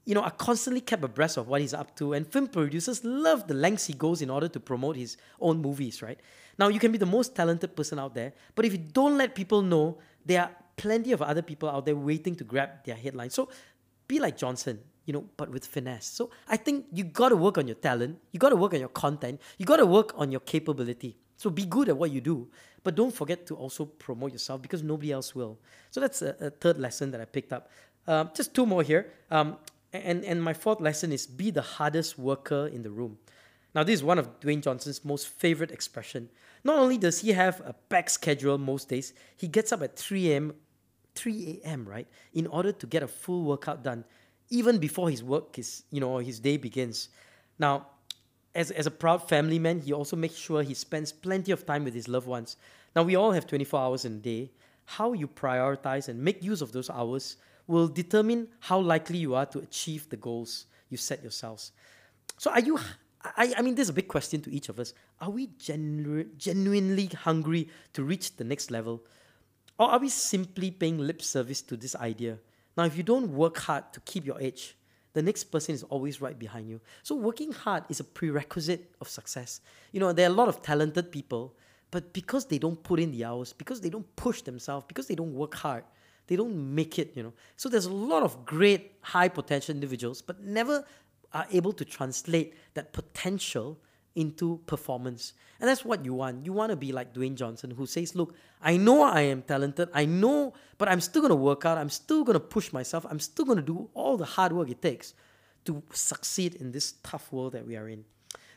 you 0.04 0.14
know, 0.14 0.22
are 0.22 0.32
constantly 0.32 0.80
kept 0.80 1.04
abreast 1.04 1.36
of 1.36 1.48
what 1.48 1.60
he's 1.60 1.74
up 1.74 1.96
to, 1.96 2.12
and 2.14 2.26
film 2.26 2.48
producers 2.48 3.04
love 3.04 3.46
the 3.46 3.54
lengths 3.54 3.86
he 3.86 3.92
goes 3.92 4.20
in 4.20 4.30
order 4.30 4.48
to 4.48 4.58
promote 4.58 4.96
his 4.96 5.16
own 5.40 5.60
movies, 5.60 6.02
right? 6.02 6.18
Now, 6.58 6.68
you 6.68 6.80
can 6.80 6.92
be 6.92 6.98
the 6.98 7.06
most 7.06 7.34
talented 7.34 7.76
person 7.76 7.98
out 7.98 8.14
there, 8.14 8.32
but 8.54 8.64
if 8.64 8.72
you 8.72 8.78
don't 8.78 9.16
let 9.16 9.34
people 9.34 9.62
know, 9.62 9.98
there 10.24 10.42
are 10.42 10.50
plenty 10.76 11.12
of 11.12 11.22
other 11.22 11.42
people 11.42 11.68
out 11.68 11.86
there 11.86 11.96
waiting 11.96 12.34
to 12.36 12.44
grab 12.44 12.84
their 12.84 12.96
headlines. 12.96 13.34
So 13.34 13.48
be 14.08 14.18
like 14.18 14.36
Johnson, 14.36 14.80
you 15.04 15.12
know, 15.12 15.24
but 15.36 15.50
with 15.50 15.66
finesse. 15.66 16.06
So 16.06 16.30
I 16.48 16.56
think 16.56 16.86
you 16.92 17.04
got 17.04 17.30
to 17.30 17.36
work 17.36 17.58
on 17.58 17.66
your 17.66 17.76
talent, 17.76 18.18
you 18.32 18.40
got 18.40 18.50
to 18.50 18.56
work 18.56 18.74
on 18.74 18.80
your 18.80 18.88
content, 18.88 19.40
you 19.58 19.66
got 19.66 19.76
to 19.76 19.86
work 19.86 20.12
on 20.16 20.30
your 20.30 20.40
capability. 20.40 21.16
So 21.36 21.50
be 21.50 21.64
good 21.64 21.88
at 21.88 21.96
what 21.96 22.10
you 22.10 22.20
do, 22.20 22.48
but 22.84 22.94
don't 22.94 23.14
forget 23.14 23.46
to 23.46 23.56
also 23.56 23.84
promote 23.84 24.32
yourself 24.32 24.62
because 24.62 24.82
nobody 24.82 25.12
else 25.12 25.34
will. 25.34 25.58
So 25.90 26.00
that's 26.00 26.22
a, 26.22 26.36
a 26.40 26.50
third 26.50 26.78
lesson 26.78 27.10
that 27.12 27.20
I 27.20 27.24
picked 27.24 27.52
up. 27.52 27.70
Um, 28.06 28.30
just 28.34 28.54
two 28.54 28.66
more 28.66 28.82
here. 28.82 29.12
Um, 29.30 29.56
and, 29.92 30.24
and 30.24 30.42
my 30.42 30.54
fourth 30.54 30.80
lesson 30.80 31.12
is 31.12 31.26
be 31.26 31.50
the 31.50 31.62
hardest 31.62 32.18
worker 32.18 32.66
in 32.66 32.82
the 32.82 32.90
room. 32.90 33.18
Now, 33.74 33.82
this 33.82 33.94
is 33.94 34.04
one 34.04 34.18
of 34.18 34.40
Dwayne 34.40 34.62
Johnson's 34.62 35.04
most 35.04 35.28
favorite 35.28 35.70
expression. 35.70 36.28
Not 36.64 36.78
only 36.78 36.98
does 36.98 37.20
he 37.20 37.32
have 37.32 37.60
a 37.64 37.72
packed 37.72 38.10
schedule 38.10 38.58
most 38.58 38.88
days, 38.88 39.14
he 39.36 39.48
gets 39.48 39.72
up 39.72 39.82
at 39.82 39.96
3 39.96 40.32
a.m. 40.32 40.54
3 41.14 41.60
a.m. 41.64 41.84
right 41.86 42.06
in 42.32 42.46
order 42.46 42.72
to 42.72 42.86
get 42.86 43.02
a 43.02 43.08
full 43.08 43.44
workout 43.44 43.82
done, 43.82 44.04
even 44.50 44.78
before 44.78 45.10
his 45.10 45.22
work 45.22 45.58
is 45.58 45.84
you 45.90 46.00
know 46.00 46.18
his 46.18 46.40
day 46.40 46.56
begins. 46.56 47.08
Now, 47.58 47.86
as, 48.54 48.70
as 48.70 48.86
a 48.86 48.90
proud 48.90 49.28
family 49.28 49.58
man, 49.58 49.80
he 49.80 49.92
also 49.92 50.16
makes 50.16 50.36
sure 50.36 50.62
he 50.62 50.74
spends 50.74 51.12
plenty 51.12 51.52
of 51.52 51.66
time 51.66 51.84
with 51.84 51.94
his 51.94 52.08
loved 52.08 52.26
ones. 52.26 52.56
Now, 52.94 53.02
we 53.02 53.16
all 53.16 53.32
have 53.32 53.46
24 53.46 53.80
hours 53.80 54.04
in 54.04 54.14
a 54.14 54.18
day. 54.18 54.50
How 54.84 55.12
you 55.12 55.28
prioritize 55.28 56.08
and 56.08 56.22
make 56.22 56.42
use 56.42 56.60
of 56.60 56.72
those 56.72 56.90
hours 56.90 57.36
will 57.66 57.88
determine 57.88 58.48
how 58.60 58.78
likely 58.78 59.18
you 59.18 59.34
are 59.34 59.46
to 59.46 59.60
achieve 59.60 60.08
the 60.08 60.16
goals 60.16 60.66
you 60.88 60.96
set 60.96 61.22
yourselves. 61.22 61.72
So, 62.38 62.50
are 62.50 62.60
you? 62.60 62.78
I, 63.24 63.54
I 63.56 63.62
mean, 63.62 63.76
this 63.76 63.84
is 63.84 63.90
a 63.90 63.94
big 63.94 64.08
question 64.08 64.40
to 64.42 64.52
each 64.52 64.68
of 64.68 64.80
us. 64.80 64.94
Are 65.20 65.30
we 65.30 65.48
genu- 65.58 66.28
genuinely 66.36 67.06
hungry 67.06 67.68
to 67.92 68.02
reach 68.02 68.36
the 68.36 68.44
next 68.44 68.70
level? 68.70 69.02
Or 69.78 69.88
are 69.90 69.98
we 69.98 70.08
simply 70.08 70.70
paying 70.70 70.98
lip 70.98 71.22
service 71.22 71.62
to 71.62 71.76
this 71.76 71.94
idea? 71.96 72.38
Now, 72.76 72.84
if 72.84 72.96
you 72.96 73.02
don't 73.02 73.32
work 73.32 73.58
hard 73.58 73.92
to 73.92 74.00
keep 74.00 74.26
your 74.26 74.40
edge, 74.42 74.76
the 75.12 75.22
next 75.22 75.44
person 75.44 75.74
is 75.74 75.82
always 75.84 76.20
right 76.20 76.38
behind 76.38 76.68
you. 76.68 76.80
So, 77.02 77.14
working 77.14 77.52
hard 77.52 77.84
is 77.88 78.00
a 78.00 78.04
prerequisite 78.04 78.94
of 79.00 79.08
success. 79.08 79.60
You 79.92 80.00
know, 80.00 80.12
there 80.12 80.28
are 80.28 80.32
a 80.32 80.34
lot 80.34 80.48
of 80.48 80.62
talented 80.62 81.12
people, 81.12 81.54
but 81.90 82.12
because 82.12 82.46
they 82.46 82.58
don't 82.58 82.82
put 82.82 82.98
in 82.98 83.10
the 83.10 83.24
hours, 83.24 83.52
because 83.52 83.80
they 83.80 83.90
don't 83.90 84.16
push 84.16 84.42
themselves, 84.42 84.86
because 84.88 85.06
they 85.06 85.14
don't 85.14 85.34
work 85.34 85.54
hard, 85.54 85.84
they 86.32 86.36
don't 86.36 86.74
make 86.74 86.98
it, 86.98 87.12
you 87.14 87.22
know. 87.22 87.34
So 87.58 87.68
there's 87.68 87.84
a 87.84 87.92
lot 87.92 88.22
of 88.22 88.46
great 88.46 88.92
high 89.02 89.28
potential 89.28 89.74
individuals, 89.74 90.22
but 90.22 90.42
never 90.42 90.82
are 91.34 91.46
able 91.52 91.74
to 91.74 91.84
translate 91.84 92.54
that 92.72 92.94
potential 92.94 93.78
into 94.14 94.62
performance. 94.66 95.34
And 95.60 95.68
that's 95.68 95.84
what 95.84 96.06
you 96.06 96.14
want. 96.14 96.46
You 96.46 96.54
want 96.54 96.70
to 96.70 96.76
be 96.76 96.90
like 96.90 97.12
Dwayne 97.12 97.34
Johnson, 97.34 97.70
who 97.70 97.84
says, 97.84 98.14
Look, 98.14 98.34
I 98.62 98.78
know 98.78 99.02
I 99.02 99.20
am 99.22 99.42
talented, 99.42 99.90
I 99.92 100.06
know, 100.06 100.54
but 100.78 100.88
I'm 100.88 101.02
still 101.02 101.20
going 101.20 101.32
to 101.32 101.36
work 101.36 101.66
out, 101.66 101.76
I'm 101.76 101.90
still 101.90 102.24
going 102.24 102.32
to 102.32 102.40
push 102.40 102.72
myself, 102.72 103.04
I'm 103.10 103.20
still 103.20 103.44
going 103.44 103.58
to 103.58 103.62
do 103.62 103.90
all 103.92 104.16
the 104.16 104.24
hard 104.24 104.54
work 104.54 104.70
it 104.70 104.80
takes 104.80 105.12
to 105.66 105.82
succeed 105.92 106.54
in 106.54 106.72
this 106.72 106.92
tough 107.02 107.30
world 107.30 107.52
that 107.52 107.66
we 107.66 107.76
are 107.76 107.88
in. 107.90 108.06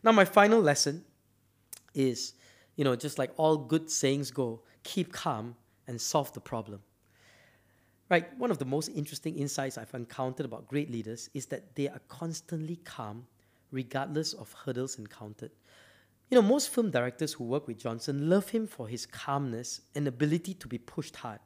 Now, 0.01 0.13
my 0.13 0.23
final 0.23 0.61
lesson 0.61 1.03
is, 1.93 2.35
you 2.77 2.85
know, 2.85 2.95
just 2.95 3.19
like 3.19 3.31
all 3.35 3.57
good 3.57 3.91
sayings 3.91 4.31
go, 4.31 4.61
keep 4.83 5.11
calm 5.11 5.57
and 5.87 5.99
solve 5.99 6.31
the 6.31 6.39
problem. 6.39 6.79
Right, 8.07 8.37
one 8.37 8.51
of 8.51 8.59
the 8.59 8.65
most 8.65 8.89
interesting 8.89 9.35
insights 9.35 9.79
I've 9.79 9.93
encountered 9.95 10.45
about 10.45 10.67
great 10.67 10.91
leaders 10.91 11.29
is 11.33 11.47
that 11.47 11.75
they 11.75 11.87
are 11.87 12.01
constantly 12.07 12.75
calm 12.77 13.25
regardless 13.71 14.33
of 14.33 14.53
hurdles 14.53 14.99
encountered. 14.99 15.51
You 16.29 16.35
know, 16.35 16.43
most 16.43 16.69
film 16.69 16.91
directors 16.91 17.33
who 17.33 17.43
work 17.43 17.67
with 17.67 17.79
Johnson 17.79 18.29
love 18.29 18.49
him 18.49 18.67
for 18.67 18.87
his 18.87 19.05
calmness 19.05 19.81
and 19.95 20.07
ability 20.07 20.53
to 20.55 20.67
be 20.67 20.77
pushed 20.77 21.15
hard. 21.15 21.39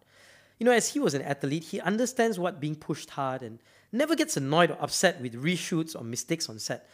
You 0.58 0.66
know, 0.66 0.74
as 0.74 0.90
he 0.90 1.00
was 1.00 1.14
an 1.14 1.22
athlete, 1.22 1.64
he 1.64 1.80
understands 1.80 2.38
what 2.38 2.60
being 2.60 2.76
pushed 2.76 3.10
hard 3.10 3.42
and 3.42 3.60
never 3.94 4.16
gets 4.16 4.36
annoyed 4.36 4.72
or 4.72 4.78
upset 4.82 5.22
with 5.22 5.42
reshoots 5.42 5.96
or 5.96 6.04
mistakes 6.04 6.50
on 6.50 6.60
set. 6.60 6.90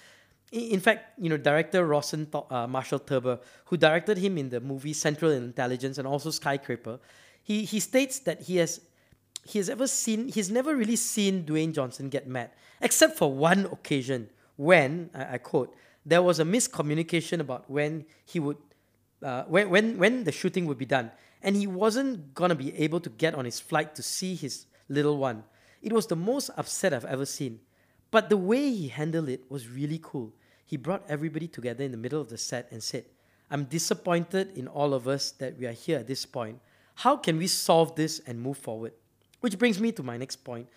In 0.51 0.79
fact, 0.79 1.19
you 1.19 1.29
know, 1.29 1.37
director 1.37 1.85
Rawson 1.85 2.27
uh, 2.33 2.67
Marshall 2.67 2.99
Thurber, 2.99 3.39
who 3.65 3.77
directed 3.77 4.19
him 4.19 4.37
in 4.37 4.49
the 4.49 4.61
movie 4.61 4.93
Central 4.93 5.31
Intelligence 5.31 5.97
and 5.97 6.07
also 6.07 6.29
Skyscraper, 6.29 6.99
he, 7.41 7.65
he 7.65 7.79
states 7.79 8.19
that 8.19 8.43
he 8.43 8.57
has 8.57 8.79
he 9.45 9.59
has 9.59 9.69
ever 9.69 9.87
seen, 9.87 10.27
he's 10.27 10.49
never 10.49 10.75
really 10.75 10.95
seen 10.95 11.45
Dwayne 11.45 11.71
Johnson 11.71 12.09
get 12.09 12.27
mad, 12.27 12.49
except 12.81 13.17
for 13.17 13.31
one 13.31 13.65
occasion 13.71 14.29
when, 14.55 15.11
I, 15.13 15.35
I 15.35 15.37
quote, 15.37 15.75
there 16.03 16.23
was 16.23 16.39
a 16.39 16.43
miscommunication 16.43 17.39
about 17.39 17.69
when 17.69 18.05
he 18.25 18.39
would, 18.39 18.57
uh, 19.23 19.43
when, 19.43 19.69
when, 19.69 19.97
when 19.97 20.23
the 20.23 20.31
shooting 20.31 20.65
would 20.65 20.79
be 20.79 20.85
done. 20.85 21.11
And 21.43 21.55
he 21.55 21.67
wasn't 21.67 22.33
going 22.33 22.49
to 22.49 22.55
be 22.55 22.75
able 22.75 22.99
to 23.01 23.09
get 23.09 23.35
on 23.35 23.45
his 23.45 23.59
flight 23.59 23.93
to 23.95 24.03
see 24.03 24.33
his 24.33 24.65
little 24.89 25.17
one. 25.17 25.43
It 25.83 25.93
was 25.93 26.07
the 26.07 26.15
most 26.15 26.49
upset 26.57 26.91
I've 26.91 27.05
ever 27.05 27.25
seen. 27.25 27.59
But 28.09 28.29
the 28.29 28.37
way 28.37 28.71
he 28.71 28.87
handled 28.87 29.29
it 29.29 29.43
was 29.49 29.67
really 29.67 29.99
cool. 30.01 30.33
He 30.65 30.77
brought 30.77 31.03
everybody 31.07 31.47
together 31.47 31.83
in 31.83 31.91
the 31.91 31.97
middle 31.97 32.19
of 32.19 32.29
the 32.29 32.37
set 32.37 32.67
and 32.71 32.81
said, 32.81 33.05
I'm 33.51 33.65
disappointed 33.65 34.57
in 34.57 34.67
all 34.67 34.95
of 34.95 35.07
us 35.07 35.31
that 35.31 35.59
we 35.59 35.67
are 35.67 35.71
here 35.71 35.99
at 35.99 36.07
this 36.07 36.25
point. 36.25 36.59
How 36.95 37.15
can 37.17 37.37
we 37.37 37.45
solve 37.45 37.95
this 37.95 38.21
and 38.25 38.41
move 38.41 38.57
forward? 38.57 38.93
Which 39.45 39.59
brings 39.59 39.79
me 39.79 39.91
to 39.91 40.01
my 40.01 40.17
next 40.17 40.37
point. 40.37 40.67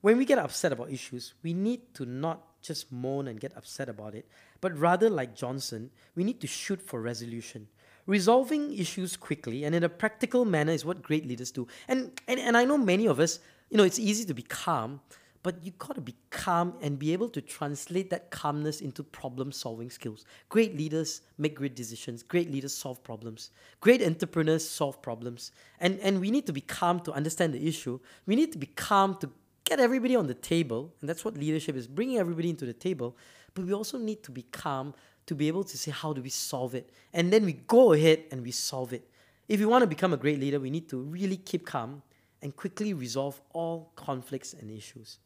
When 0.00 0.16
we 0.16 0.24
get 0.24 0.38
upset 0.38 0.72
about 0.72 0.90
issues, 0.90 1.34
we 1.42 1.52
need 1.52 1.92
to 1.92 2.06
not 2.06 2.40
just 2.62 2.90
moan 2.90 3.28
and 3.28 3.38
get 3.38 3.54
upset 3.54 3.90
about 3.90 4.14
it, 4.14 4.26
but 4.62 4.74
rather, 4.78 5.10
like 5.10 5.36
Johnson, 5.36 5.90
we 6.16 6.24
need 6.24 6.40
to 6.40 6.46
shoot 6.46 6.80
for 6.80 7.02
resolution. 7.02 7.68
Resolving 8.06 8.72
issues 8.78 9.18
quickly 9.18 9.64
and 9.64 9.74
in 9.74 9.84
a 9.84 9.90
practical 9.90 10.46
manner 10.46 10.72
is 10.72 10.86
what 10.86 11.02
great 11.02 11.28
leaders 11.28 11.50
do. 11.50 11.68
And, 11.86 12.18
and, 12.26 12.40
and 12.40 12.56
I 12.56 12.64
know 12.64 12.78
many 12.78 13.04
of 13.04 13.20
us, 13.20 13.40
you 13.68 13.76
know, 13.76 13.84
it's 13.84 13.98
easy 13.98 14.24
to 14.24 14.32
be 14.32 14.40
calm, 14.40 15.00
but 15.44 15.62
you 15.62 15.72
got 15.72 15.94
to 15.94 16.00
be 16.00 16.14
calm 16.30 16.72
and 16.80 16.98
be 16.98 17.12
able 17.12 17.28
to 17.28 17.40
translate 17.42 18.08
that 18.08 18.30
calmness 18.30 18.80
into 18.80 19.04
problem 19.04 19.52
solving 19.52 19.90
skills. 19.90 20.24
Great 20.48 20.74
leaders 20.74 21.20
make 21.36 21.54
great 21.54 21.76
decisions, 21.76 22.22
great 22.22 22.50
leaders 22.50 22.74
solve 22.74 23.04
problems, 23.04 23.50
great 23.82 24.02
entrepreneurs 24.02 24.66
solve 24.66 25.02
problems. 25.02 25.52
And, 25.80 26.00
and 26.00 26.18
we 26.18 26.30
need 26.30 26.46
to 26.46 26.52
be 26.54 26.62
calm 26.62 26.98
to 27.00 27.12
understand 27.12 27.52
the 27.52 27.68
issue. 27.68 28.00
We 28.24 28.36
need 28.36 28.52
to 28.52 28.58
be 28.58 28.68
calm 28.68 29.18
to 29.20 29.28
get 29.64 29.80
everybody 29.80 30.16
on 30.16 30.26
the 30.26 30.34
table, 30.34 30.94
and 31.02 31.08
that's 31.10 31.26
what 31.26 31.36
leadership 31.36 31.76
is 31.76 31.86
bringing 31.86 32.16
everybody 32.16 32.48
into 32.48 32.64
the 32.64 32.72
table. 32.72 33.14
But 33.52 33.66
we 33.66 33.74
also 33.74 33.98
need 33.98 34.22
to 34.22 34.30
be 34.30 34.44
calm 34.50 34.94
to 35.26 35.34
be 35.34 35.46
able 35.48 35.64
to 35.64 35.76
say, 35.76 35.90
how 35.90 36.14
do 36.14 36.22
we 36.22 36.30
solve 36.30 36.74
it? 36.74 36.88
And 37.12 37.30
then 37.30 37.44
we 37.44 37.52
go 37.52 37.92
ahead 37.92 38.24
and 38.32 38.42
we 38.42 38.50
solve 38.50 38.94
it. 38.94 39.10
If 39.46 39.60
we 39.60 39.66
want 39.66 39.82
to 39.82 39.86
become 39.86 40.14
a 40.14 40.16
great 40.16 40.40
leader, 40.40 40.58
we 40.58 40.70
need 40.70 40.88
to 40.88 40.96
really 40.96 41.36
keep 41.36 41.66
calm 41.66 42.02
and 42.40 42.56
quickly 42.56 42.94
resolve 42.94 43.40
all 43.52 43.92
conflicts 43.94 44.54
and 44.54 44.70
issues. 44.70 45.18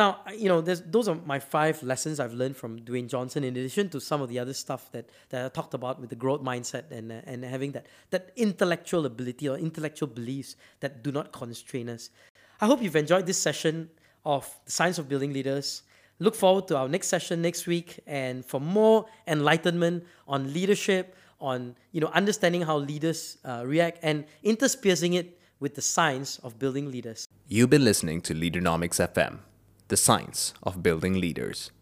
Now, 0.00 0.20
you 0.34 0.48
know, 0.48 0.62
those 0.62 1.08
are 1.08 1.18
my 1.26 1.38
five 1.38 1.82
lessons 1.82 2.20
I've 2.20 2.32
learned 2.32 2.56
from 2.56 2.78
Dwayne 2.78 3.06
Johnson, 3.06 3.44
in 3.44 3.54
addition 3.54 3.90
to 3.90 4.00
some 4.00 4.22
of 4.22 4.30
the 4.30 4.38
other 4.38 4.54
stuff 4.54 4.90
that, 4.92 5.10
that 5.28 5.44
I 5.44 5.48
talked 5.50 5.74
about 5.74 6.00
with 6.00 6.08
the 6.08 6.16
growth 6.16 6.40
mindset 6.40 6.90
and, 6.90 7.12
uh, 7.12 7.20
and 7.26 7.44
having 7.44 7.72
that, 7.72 7.84
that 8.08 8.30
intellectual 8.34 9.04
ability 9.04 9.46
or 9.46 9.58
intellectual 9.58 10.08
beliefs 10.08 10.56
that 10.80 11.02
do 11.02 11.12
not 11.12 11.32
constrain 11.32 11.90
us. 11.90 12.08
I 12.62 12.64
hope 12.64 12.82
you've 12.82 12.96
enjoyed 12.96 13.26
this 13.26 13.36
session 13.36 13.90
of 14.24 14.48
the 14.64 14.72
Science 14.72 14.98
of 14.98 15.06
Building 15.06 15.34
Leaders. 15.34 15.82
Look 16.18 16.34
forward 16.34 16.66
to 16.68 16.78
our 16.78 16.88
next 16.88 17.08
session 17.08 17.42
next 17.42 17.66
week 17.66 18.00
and 18.06 18.42
for 18.42 18.58
more 18.58 19.04
enlightenment 19.26 20.06
on 20.26 20.50
leadership, 20.54 21.14
on 21.42 21.76
you 21.92 22.00
know 22.00 22.10
understanding 22.14 22.62
how 22.62 22.78
leaders 22.78 23.36
uh, 23.44 23.64
react 23.66 23.98
and 24.00 24.24
interspersing 24.44 25.12
it 25.12 25.38
with 25.58 25.74
the 25.74 25.82
science 25.82 26.38
of 26.38 26.58
building 26.58 26.90
leaders. 26.90 27.28
You've 27.48 27.68
been 27.68 27.84
listening 27.84 28.22
to 28.22 28.34
Leaderonomics 28.34 28.98
FM, 29.12 29.40
the 29.90 29.96
science 29.96 30.54
of 30.62 30.84
building 30.84 31.20
leaders. 31.20 31.72